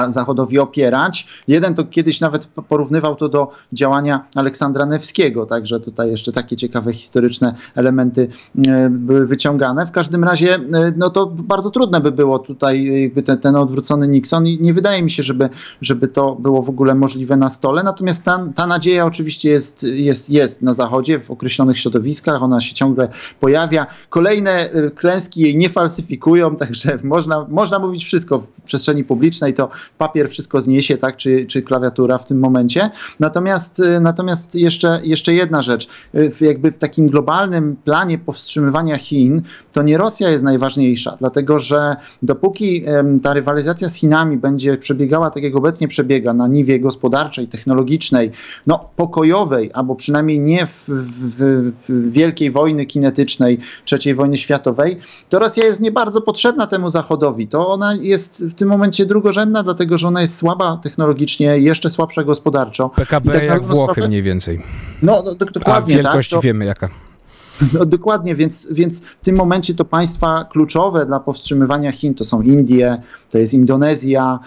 Zachodowi 0.08 0.58
opierać. 0.58 1.26
Jeden 1.48 1.74
to 1.74 1.84
kiedyś 1.84 2.20
nawet 2.20 2.46
porównywał 2.46 3.16
to 3.16 3.28
do 3.28 3.50
działania 3.72 4.24
Aleksandra 4.34 4.84
Newskiego, 4.84 5.46
także 5.46 5.80
tutaj 5.80 6.10
jeszcze 6.10 6.32
takie 6.32 6.56
ciekawe 6.56 6.92
historyczne 6.92 7.54
elementy 7.74 8.28
e, 8.68 8.90
były 8.90 9.26
wyciągane. 9.26 9.86
W 9.86 9.90
każdym 9.90 10.24
razie 10.24 10.54
e, 10.54 10.60
no 10.96 11.10
to 11.10 11.26
bardzo 11.26 11.70
trudne 11.70 12.00
by 12.00 12.12
było 12.12 12.38
tutaj 12.38 13.02
jakby 13.02 13.22
ten, 13.22 13.38
ten 13.38 13.56
odwrócony 13.56 14.08
Nixon 14.08 14.46
i 14.46 14.58
nie 14.60 14.74
wydaje 14.74 15.02
mi 15.02 15.10
się, 15.10 15.22
żeby, 15.22 15.48
żeby 15.80 16.08
to 16.08 16.34
było 16.34 16.62
w 16.62 16.68
ogóle 16.68 16.94
możliwe 16.94 17.36
na 17.36 17.48
stole. 17.48 17.82
Natomiast 17.82 18.24
ta, 18.24 18.46
ta 18.54 18.66
nadzieja 18.66 19.06
oczywiście 19.06 19.50
jest, 19.50 19.82
jest, 19.82 20.30
jest 20.30 20.62
na 20.62 20.74
Zachodzie 20.74 21.20
w 21.20 21.30
określonych 21.30 21.78
środowiskach, 21.78 22.42
ona 22.42 22.60
się 22.60 22.74
ciągle 22.74 23.08
pojawia. 23.40 23.86
Kolejne 24.08 24.50
e, 24.50 24.90
klęski 24.90 25.40
jej 25.40 25.56
nie 25.56 25.68
falsyfikują, 25.68 26.56
także 26.62 26.98
można, 27.02 27.46
można 27.48 27.78
mówić 27.78 28.04
wszystko 28.04 28.38
w 28.38 28.46
przestrzeni 28.64 29.04
publicznej, 29.04 29.54
to 29.54 29.69
papier 29.98 30.30
wszystko 30.30 30.60
zniesie, 30.60 30.96
tak, 30.96 31.16
czy, 31.16 31.46
czy 31.46 31.62
klawiatura 31.62 32.18
w 32.18 32.26
tym 32.26 32.38
momencie. 32.38 32.90
Natomiast, 33.20 33.80
y, 33.80 34.00
natomiast 34.00 34.54
jeszcze, 34.54 35.00
jeszcze 35.04 35.34
jedna 35.34 35.62
rzecz. 35.62 35.88
Y, 36.14 36.32
jakby 36.40 36.72
w 36.72 36.78
takim 36.78 37.06
globalnym 37.06 37.76
planie 37.84 38.18
powstrzymywania 38.18 38.96
Chin, 38.96 39.42
to 39.72 39.82
nie 39.82 39.98
Rosja 39.98 40.30
jest 40.30 40.44
najważniejsza, 40.44 41.16
dlatego 41.20 41.58
że 41.58 41.96
dopóki 42.22 42.84
ta 43.22 43.34
rywalizacja 43.34 43.88
z 43.88 43.94
Chinami 43.94 44.36
będzie 44.36 44.76
przebiegała 44.76 45.30
tak 45.30 45.42
jak 45.42 45.56
obecnie 45.56 45.88
przebiega 45.88 46.32
na 46.32 46.48
niwie 46.48 46.80
gospodarczej, 46.80 47.48
technologicznej, 47.48 48.30
no 48.66 48.90
pokojowej, 48.96 49.70
albo 49.72 49.94
przynajmniej 49.94 50.40
nie 50.40 50.66
w, 50.66 50.84
w, 50.88 51.72
w 51.88 52.10
wielkiej 52.12 52.50
wojny 52.50 52.86
kinetycznej, 52.86 53.58
trzeciej 53.84 54.14
wojny 54.14 54.38
światowej, 54.38 54.98
to 55.28 55.38
Rosja 55.38 55.64
jest 55.64 55.80
nie 55.80 55.92
bardzo 55.92 56.20
potrzebna 56.20 56.66
temu 56.66 56.90
Zachodowi. 56.90 57.48
To 57.48 57.68
ona 57.68 57.94
jest 57.94 58.44
w 58.44 58.54
tym 58.54 58.68
momencie 58.68 59.06
drugorzędna 59.06 59.59
dlatego 59.62 59.98
że 59.98 60.08
ona 60.08 60.20
jest 60.20 60.36
słaba 60.36 60.76
technologicznie, 60.82 61.58
jeszcze 61.58 61.90
słabsza 61.90 62.24
gospodarczo. 62.24 62.88
PKB 62.88 63.32
tak 63.32 63.42
jak 63.42 63.64
Włochy 63.64 63.92
sprawę, 63.92 64.08
mniej 64.08 64.22
więcej. 64.22 64.62
No, 65.02 65.22
do, 65.22 65.34
dokładnie. 65.34 65.94
A 65.94 66.02
wielkość 66.02 66.30
tak, 66.30 66.38
to, 66.38 66.42
wiemy 66.42 66.64
jaka. 66.64 66.88
No 67.74 67.84
dokładnie, 67.84 68.34
więc, 68.34 68.68
więc 68.72 69.00
w 69.00 69.24
tym 69.24 69.36
momencie 69.36 69.74
to 69.74 69.84
państwa 69.84 70.44
kluczowe 70.44 71.06
dla 71.06 71.20
powstrzymywania 71.20 71.92
Chin 71.92 72.14
to 72.14 72.24
są 72.24 72.42
Indie, 72.42 73.02
to 73.30 73.38
jest 73.38 73.54
Indonezja, 73.54 74.38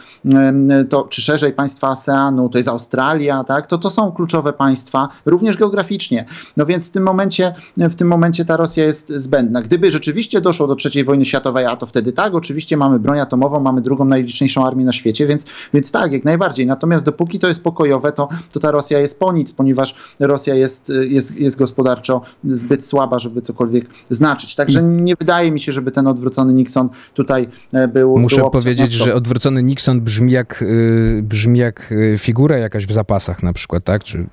to, 0.89 1.03
czy 1.03 1.21
szerzej 1.21 1.53
państwa 1.53 1.89
ASEANu, 1.89 2.49
to 2.49 2.57
jest 2.57 2.69
Australia, 2.69 3.43
tak? 3.43 3.67
to, 3.67 3.77
to 3.77 3.89
są 3.89 4.11
kluczowe 4.11 4.53
państwa, 4.53 5.09
również 5.25 5.57
geograficznie. 5.57 6.25
No 6.57 6.65
więc 6.65 6.89
w 6.89 6.91
tym 6.91 7.03
momencie, 7.03 7.53
w 7.77 7.95
tym 7.95 8.07
momencie 8.07 8.45
ta 8.45 8.57
Rosja 8.57 8.85
jest 8.85 9.09
zbędna. 9.09 9.61
Gdyby 9.61 9.91
rzeczywiście 9.91 10.41
doszło 10.41 10.67
do 10.67 10.75
III 10.85 11.03
wojny 11.03 11.25
światowej, 11.25 11.65
a 11.65 11.75
to 11.75 11.85
wtedy 11.85 12.11
tak, 12.13 12.35
oczywiście 12.35 12.77
mamy 12.77 12.99
broń 12.99 13.19
atomową, 13.19 13.59
mamy 13.59 13.81
drugą 13.81 14.05
najliczniejszą 14.05 14.65
armię 14.65 14.85
na 14.85 14.93
świecie, 14.93 15.27
więc, 15.27 15.45
więc 15.73 15.91
tak, 15.91 16.11
jak 16.11 16.23
najbardziej. 16.23 16.67
Natomiast 16.67 17.05
dopóki 17.05 17.39
to 17.39 17.47
jest 17.47 17.63
pokojowe, 17.63 18.11
to, 18.11 18.29
to 18.51 18.59
ta 18.59 18.71
Rosja 18.71 18.99
jest 18.99 19.19
po 19.19 19.33
nic, 19.33 19.51
ponieważ 19.51 19.95
Rosja 20.19 20.55
jest, 20.55 20.91
jest, 21.09 21.39
jest 21.39 21.57
gospodarczo 21.57 22.21
zbyt 22.43 22.85
słaba, 22.85 23.19
żeby 23.19 23.41
cokolwiek 23.41 23.85
znaczyć. 24.09 24.55
Także 24.55 24.83
nie 24.83 25.15
wydaje 25.15 25.51
mi 25.51 25.59
się, 25.59 25.71
żeby 25.71 25.91
ten 25.91 26.07
odwrócony 26.07 26.53
Nixon 26.53 26.89
tutaj 27.13 27.47
e, 27.73 27.87
był. 27.87 28.17
Muszę 28.17 28.35
był 28.35 28.45
powiedzieć, 28.77 28.97
że 29.05 29.15
odwrócony 29.15 29.63
Nixon 29.63 30.01
brzmi 30.01 30.31
jak, 30.31 30.61
y, 30.61 31.21
brzmi 31.23 31.59
jak 31.59 31.91
y, 31.91 32.15
figura 32.17 32.57
jakaś 32.57 32.85
w 32.85 32.91
zapasach 32.91 33.43
na 33.43 33.53
przykład, 33.53 33.83
tak? 33.83 34.03
Czy 34.03 34.25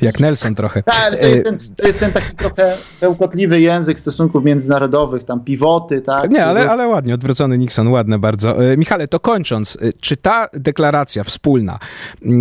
jak 0.00 0.20
Nelson 0.20 0.54
trochę. 0.54 0.82
Tak, 0.82 0.96
ale 1.06 1.16
to 1.16 1.26
jest, 1.26 1.44
ten, 1.44 1.58
to 1.76 1.86
jest 1.86 2.00
ten 2.00 2.12
taki 2.12 2.36
trochę 2.36 2.76
bełkotliwy 3.00 3.60
język 3.60 4.00
stosunków 4.00 4.44
międzynarodowych, 4.44 5.24
tam 5.24 5.40
pivoty, 5.40 6.00
tak? 6.00 6.30
Nie, 6.30 6.44
ale, 6.44 6.70
ale 6.70 6.88
ładnie, 6.88 7.14
odwrócony 7.14 7.58
Nixon, 7.58 7.88
ładne 7.88 8.18
bardzo. 8.18 8.72
E, 8.72 8.76
Michale, 8.76 9.08
to 9.08 9.20
kończąc, 9.20 9.78
e, 9.80 9.92
czy 10.00 10.16
ta 10.16 10.48
deklaracja 10.52 11.24
wspólna 11.24 11.78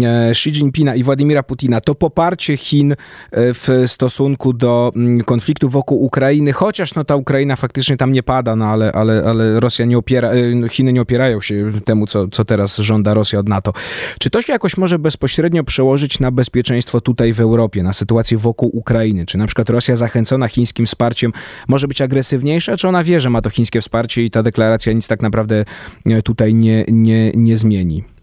e, 0.04 0.30
Xi 0.30 0.50
Jinpinga 0.50 0.96
i 0.96 1.04
Władimira 1.04 1.44
Putina 1.44 1.82
to 1.82 1.96
poparcie 1.96 2.58
Chin 2.58 2.96
w 3.32 3.84
stosunku 3.86 4.54
do 4.54 4.92
mm, 4.96 5.22
konfliktu 5.22 5.70
wokół 5.70 6.04
Ukrainy, 6.04 6.54
chociaż 6.54 6.96
no 6.96 7.04
ta 7.04 7.16
Ukraina 7.16 7.56
faktycznie 7.56 7.98
tam 7.98 8.12
nie 8.12 8.24
pada, 8.24 8.56
no 8.56 8.66
ale, 8.66 8.92
ale, 8.92 9.24
ale 9.28 9.60
Rosja 9.60 9.86
nie 9.86 9.98
opiera, 9.98 10.32
Chiny 10.70 10.94
nie 10.94 11.02
opierają 11.02 11.42
się 11.42 11.72
temu, 11.86 12.08
co, 12.08 12.28
co 12.28 12.46
teraz 12.46 12.78
żąda 12.78 13.14
Rosja 13.14 13.40
od 13.40 13.50
NATO. 13.50 13.74
Czy 14.20 14.30
to 14.30 14.42
się 14.42 14.54
jakoś 14.54 14.78
może 14.78 15.00
bezpośrednio 15.00 15.64
przełożyć 15.64 16.20
na 16.20 16.32
bezpieczeństwo 16.32 17.02
tutaj 17.02 17.34
w 17.34 17.40
Europie, 17.40 17.47
na 17.84 17.94
sytuację 17.94 18.38
wokół 18.38 18.70
Ukrainy? 18.74 19.26
Czy 19.26 19.38
na 19.38 19.48
przykład 19.48 19.70
Rosja 19.70 19.96
zachęcona 19.96 20.48
chińskim 20.48 20.86
wsparciem 20.86 21.32
może 21.68 21.88
być 21.88 22.02
agresywniejsza, 22.02 22.78
czy 22.78 22.88
ona 22.88 23.04
wie, 23.04 23.20
że 23.20 23.30
ma 23.30 23.42
to 23.42 23.50
chińskie 23.50 23.82
wsparcie 23.82 24.24
i 24.24 24.32
ta 24.32 24.44
deklaracja 24.44 24.94
nic 24.94 25.08
tak 25.08 25.22
naprawdę 25.22 25.66
e, 26.06 26.22
tutaj 26.22 26.54
nie, 26.54 26.86
nie, 26.88 27.32
nie 27.36 27.56
zmieni? 27.56 28.17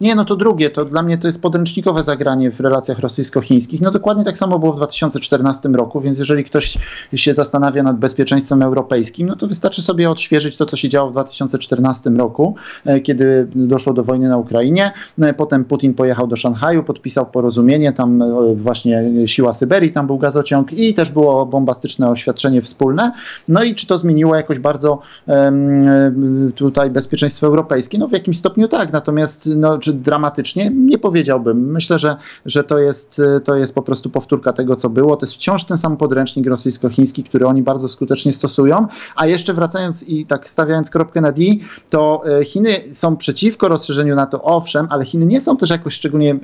Nie, 0.00 0.14
no 0.14 0.24
to 0.24 0.36
drugie, 0.36 0.70
to 0.70 0.84
dla 0.84 1.02
mnie 1.02 1.18
to 1.18 1.26
jest 1.26 1.42
podręcznikowe 1.42 2.02
zagranie 2.02 2.50
w 2.50 2.60
relacjach 2.60 2.98
rosyjsko-chińskich. 2.98 3.80
No 3.80 3.90
dokładnie 3.90 4.24
tak 4.24 4.38
samo 4.38 4.58
było 4.58 4.72
w 4.72 4.76
2014 4.76 5.68
roku, 5.68 6.00
więc 6.00 6.18
jeżeli 6.18 6.44
ktoś 6.44 6.78
się 7.14 7.34
zastanawia 7.34 7.82
nad 7.82 7.98
bezpieczeństwem 7.98 8.62
europejskim, 8.62 9.26
no 9.26 9.36
to 9.36 9.46
wystarczy 9.46 9.82
sobie 9.82 10.10
odświeżyć 10.10 10.56
to, 10.56 10.66
co 10.66 10.76
się 10.76 10.88
działo 10.88 11.08
w 11.08 11.12
2014 11.12 12.10
roku, 12.10 12.56
e, 12.84 13.00
kiedy 13.00 13.48
doszło 13.54 13.92
do 13.92 14.04
wojny 14.04 14.28
na 14.28 14.36
Ukrainie. 14.36 14.92
E, 15.20 15.34
potem 15.34 15.64
Putin 15.64 15.94
pojechał 15.94 16.26
do 16.26 16.36
Szanghaju, 16.36 16.82
podpisał 16.82 17.26
porozumienie, 17.26 17.92
tam 17.92 18.22
e, 18.22 18.54
właśnie 18.54 19.04
siła 19.26 19.52
Syberii, 19.52 19.92
tam 19.92 20.06
był 20.06 20.18
gazociąg 20.18 20.72
i 20.72 20.94
też 20.94 21.10
było 21.10 21.46
bombastyczne 21.46 22.10
oświadczenie 22.10 22.62
wspólne. 22.62 23.12
No 23.48 23.62
i 23.62 23.74
czy 23.74 23.86
to 23.86 23.98
zmieniło 23.98 24.36
jakoś 24.36 24.58
bardzo 24.58 24.98
um, 25.26 26.52
tutaj 26.52 26.90
bezpieczeństwo 26.90 27.46
europejskie? 27.46 27.98
No 27.98 28.08
w 28.08 28.12
jakimś 28.12 28.38
stopniu 28.38 28.68
tak, 28.68 28.92
natomiast 28.92 29.50
no, 29.56 29.78
czy 29.84 29.92
dramatycznie? 29.92 30.70
Nie 30.70 30.98
powiedziałbym. 30.98 31.72
Myślę, 31.72 31.98
że, 31.98 32.16
że 32.46 32.64
to, 32.64 32.78
jest, 32.78 33.22
to 33.44 33.56
jest 33.56 33.74
po 33.74 33.82
prostu 33.82 34.10
powtórka 34.10 34.52
tego, 34.52 34.76
co 34.76 34.88
było. 34.88 35.16
To 35.16 35.26
jest 35.26 35.34
wciąż 35.34 35.64
ten 35.64 35.76
sam 35.76 35.96
podręcznik 35.96 36.46
rosyjsko-chiński, 36.46 37.24
który 37.24 37.46
oni 37.46 37.62
bardzo 37.62 37.88
skutecznie 37.88 38.32
stosują. 38.32 38.86
A 39.16 39.26
jeszcze 39.26 39.54
wracając 39.54 40.08
i 40.08 40.26
tak 40.26 40.50
stawiając 40.50 40.90
kropkę 40.90 41.20
na 41.20 41.32
D, 41.32 41.42
to 41.90 42.22
e, 42.40 42.44
Chiny 42.44 42.70
są 42.92 43.16
przeciwko 43.16 43.68
rozszerzeniu 43.68 44.16
NATO, 44.16 44.42
owszem, 44.42 44.86
ale 44.90 45.04
Chiny 45.04 45.26
nie 45.26 45.40
są 45.40 45.56
też 45.56 45.70
jakoś 45.70 45.94
szczególnie 45.94 46.30
e, 46.32 46.38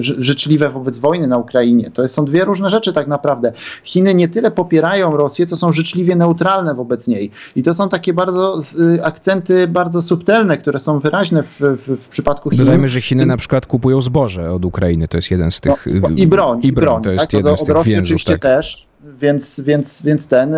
życzliwe 0.00 0.68
wobec 0.68 0.98
wojny 0.98 1.26
na 1.26 1.38
Ukrainie. 1.38 1.90
To 1.90 2.08
są 2.08 2.24
dwie 2.24 2.44
różne 2.44 2.70
rzeczy 2.70 2.92
tak 2.92 3.08
naprawdę. 3.08 3.52
Chiny 3.84 4.14
nie 4.14 4.28
tyle 4.28 4.50
popierają 4.50 5.16
Rosję, 5.16 5.46
co 5.46 5.56
są 5.56 5.72
życzliwie 5.72 6.16
neutralne 6.16 6.74
wobec 6.74 7.08
niej. 7.08 7.30
I 7.56 7.62
to 7.62 7.74
są 7.74 7.88
takie 7.88 8.12
bardzo 8.14 8.58
akcenty 9.02 9.68
bardzo 9.68 10.02
subtelne, 10.02 10.58
które 10.58 10.78
są 10.78 10.98
wyraźne 10.98 11.42
w, 11.42 11.60
w, 11.60 11.96
w 12.04 12.08
przypadku 12.08 12.50
Chin. 12.50 12.71
Dodajmy, 12.72 12.88
że 12.88 13.00
Chiny 13.00 13.26
na 13.26 13.36
przykład 13.36 13.66
kupują 13.66 14.00
zboże 14.00 14.52
od 14.52 14.64
Ukrainy. 14.64 15.08
To 15.08 15.18
jest 15.18 15.30
jeden 15.30 15.50
z 15.50 15.60
tych... 15.60 15.86
No, 15.86 16.08
I 16.16 16.26
broń. 16.26 16.60
I 16.62 16.72
broń. 16.72 17.02
To 17.02 17.12
jest 17.12 17.24
tak? 17.24 17.32
jeden 17.32 17.56
z 17.56 17.60
tych 17.60 17.68
Rosji 17.68 17.92
więzów, 17.92 18.06
oczywiście 18.06 18.32
tak. 18.32 18.40
też 18.40 18.92
więc, 19.20 19.60
więc, 19.60 20.02
więc 20.02 20.28
ten, 20.28 20.54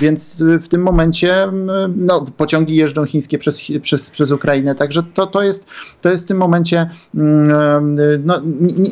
więc 0.00 0.42
w 0.62 0.68
tym 0.68 0.82
momencie 0.82 1.48
no, 1.96 2.26
pociągi 2.36 2.76
jeżdżą 2.76 3.04
chińskie 3.04 3.38
przez, 3.38 3.62
przez, 3.82 4.10
przez 4.10 4.30
Ukrainę, 4.30 4.74
także 4.74 5.02
to, 5.14 5.26
to, 5.26 5.42
jest, 5.42 5.66
to 6.02 6.10
jest 6.10 6.24
w 6.24 6.28
tym 6.28 6.36
momencie, 6.36 6.90
no, 8.24 8.40
nie, 8.60 8.90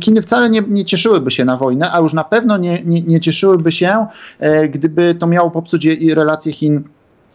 Chiny 0.00 0.22
wcale 0.22 0.50
nie, 0.50 0.62
nie 0.68 0.84
cieszyłyby 0.84 1.30
się 1.30 1.44
na 1.44 1.56
wojnę, 1.56 1.92
a 1.92 2.00
już 2.00 2.12
na 2.12 2.24
pewno 2.24 2.56
nie, 2.56 2.82
nie, 2.84 3.02
nie 3.02 3.20
cieszyłyby 3.20 3.72
się, 3.72 4.06
gdyby 4.70 5.14
to 5.14 5.26
miało 5.26 5.50
popsuć 5.50 5.86
relacje 6.14 6.52
Chin 6.52 6.84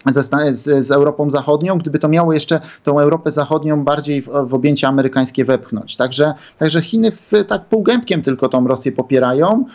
z, 0.06 0.86
z, 0.86 0.92
Europą 0.92 1.32
Zachodnią, 1.32 1.78
gdyby 1.78 2.00
to 2.00 2.08
miało 2.08 2.34
jeszcze 2.34 2.62
tą 2.84 3.00
Europę 3.00 3.32
Zachodnią 3.32 3.84
bardziej 3.84 4.22
w, 4.22 4.30
w 4.46 4.54
objęcie 4.54 4.88
amerykańskie 4.88 5.46
wepchnąć. 5.46 5.96
Także, 5.96 6.34
także 6.60 6.82
Chiny 6.82 7.12
w, 7.12 7.32
tak 7.48 7.66
półgębkiem 7.66 8.22
tylko 8.22 8.50
tą 8.50 8.68
Rosję 8.68 8.92
popierają. 8.92 9.66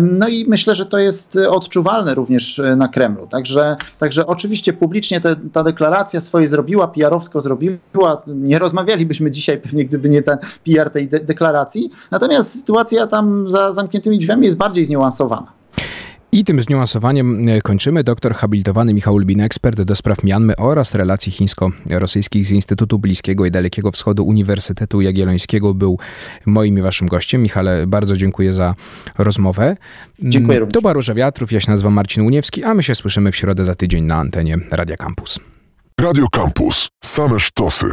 No 0.00 0.28
i 0.28 0.44
myślę, 0.48 0.74
że 0.74 0.86
to 0.86 0.98
jest 0.98 1.38
odczuwalne 1.48 2.14
również 2.14 2.60
na 2.76 2.88
Kremlu. 2.88 3.26
Także, 3.26 3.76
także 3.98 4.26
oczywiście 4.26 4.72
publicznie 4.72 5.20
te, 5.20 5.36
ta 5.52 5.64
deklaracja 5.64 6.20
swoje 6.20 6.48
zrobiła, 6.48 6.88
PR-owsko 6.88 7.40
zrobiła. 7.40 8.22
Nie 8.26 8.58
rozmawialibyśmy 8.58 9.30
dzisiaj 9.30 9.58
pewnie, 9.58 9.84
gdyby 9.84 10.08
nie 10.08 10.22
ten 10.22 10.38
PR 10.64 10.90
tej 10.90 11.08
de 11.08 11.20
deklaracji. 11.20 11.90
Natomiast 12.10 12.58
sytuacja 12.58 13.06
tam 13.06 13.50
za 13.50 13.72
zamkniętymi 13.72 14.18
drzwiami 14.18 14.46
jest 14.46 14.56
bardziej 14.56 14.86
zniuansowana. 14.86 15.63
I 16.34 16.44
tym 16.44 16.60
zniuansowaniem 16.60 17.44
kończymy. 17.62 18.04
Doktor 18.04 18.34
habilitowany 18.34 18.94
Michał 18.94 19.18
Lubin, 19.18 19.40
ekspert 19.40 19.82
do 19.82 19.96
spraw 19.96 20.24
Mianmy 20.24 20.56
oraz 20.56 20.94
relacji 20.94 21.32
chińsko-rosyjskich 21.32 22.46
z 22.46 22.50
Instytutu 22.50 22.98
Bliskiego 22.98 23.46
i 23.46 23.50
Dalekiego 23.50 23.92
Wschodu 23.92 24.24
Uniwersytetu 24.24 25.00
Jagiellońskiego 25.00 25.74
był 25.74 25.98
moim 26.46 26.78
i 26.78 26.82
waszym 26.82 27.08
gościem. 27.08 27.42
Michale, 27.42 27.86
bardzo 27.86 28.16
dziękuję 28.16 28.52
za 28.52 28.74
rozmowę. 29.18 29.76
Dziękuję 30.18 30.58
również. 30.58 30.72
To 30.72 30.80
była 30.80 30.92
Róża 30.92 31.14
Wiatrów, 31.14 31.52
ja 31.52 31.60
się 31.60 31.70
nazywam 31.70 31.92
Marcin 31.92 32.26
Uniewski, 32.26 32.64
a 32.64 32.74
my 32.74 32.82
się 32.82 32.94
słyszymy 32.94 33.32
w 33.32 33.36
środę 33.36 33.64
za 33.64 33.74
tydzień 33.74 34.04
na 34.04 34.16
antenie 34.16 34.56
Radia 34.70 34.96
Campus. 34.96 35.40
Radio 36.00 36.26
Campus. 36.32 36.88
Same 37.04 37.40
sztosy. 37.40 37.86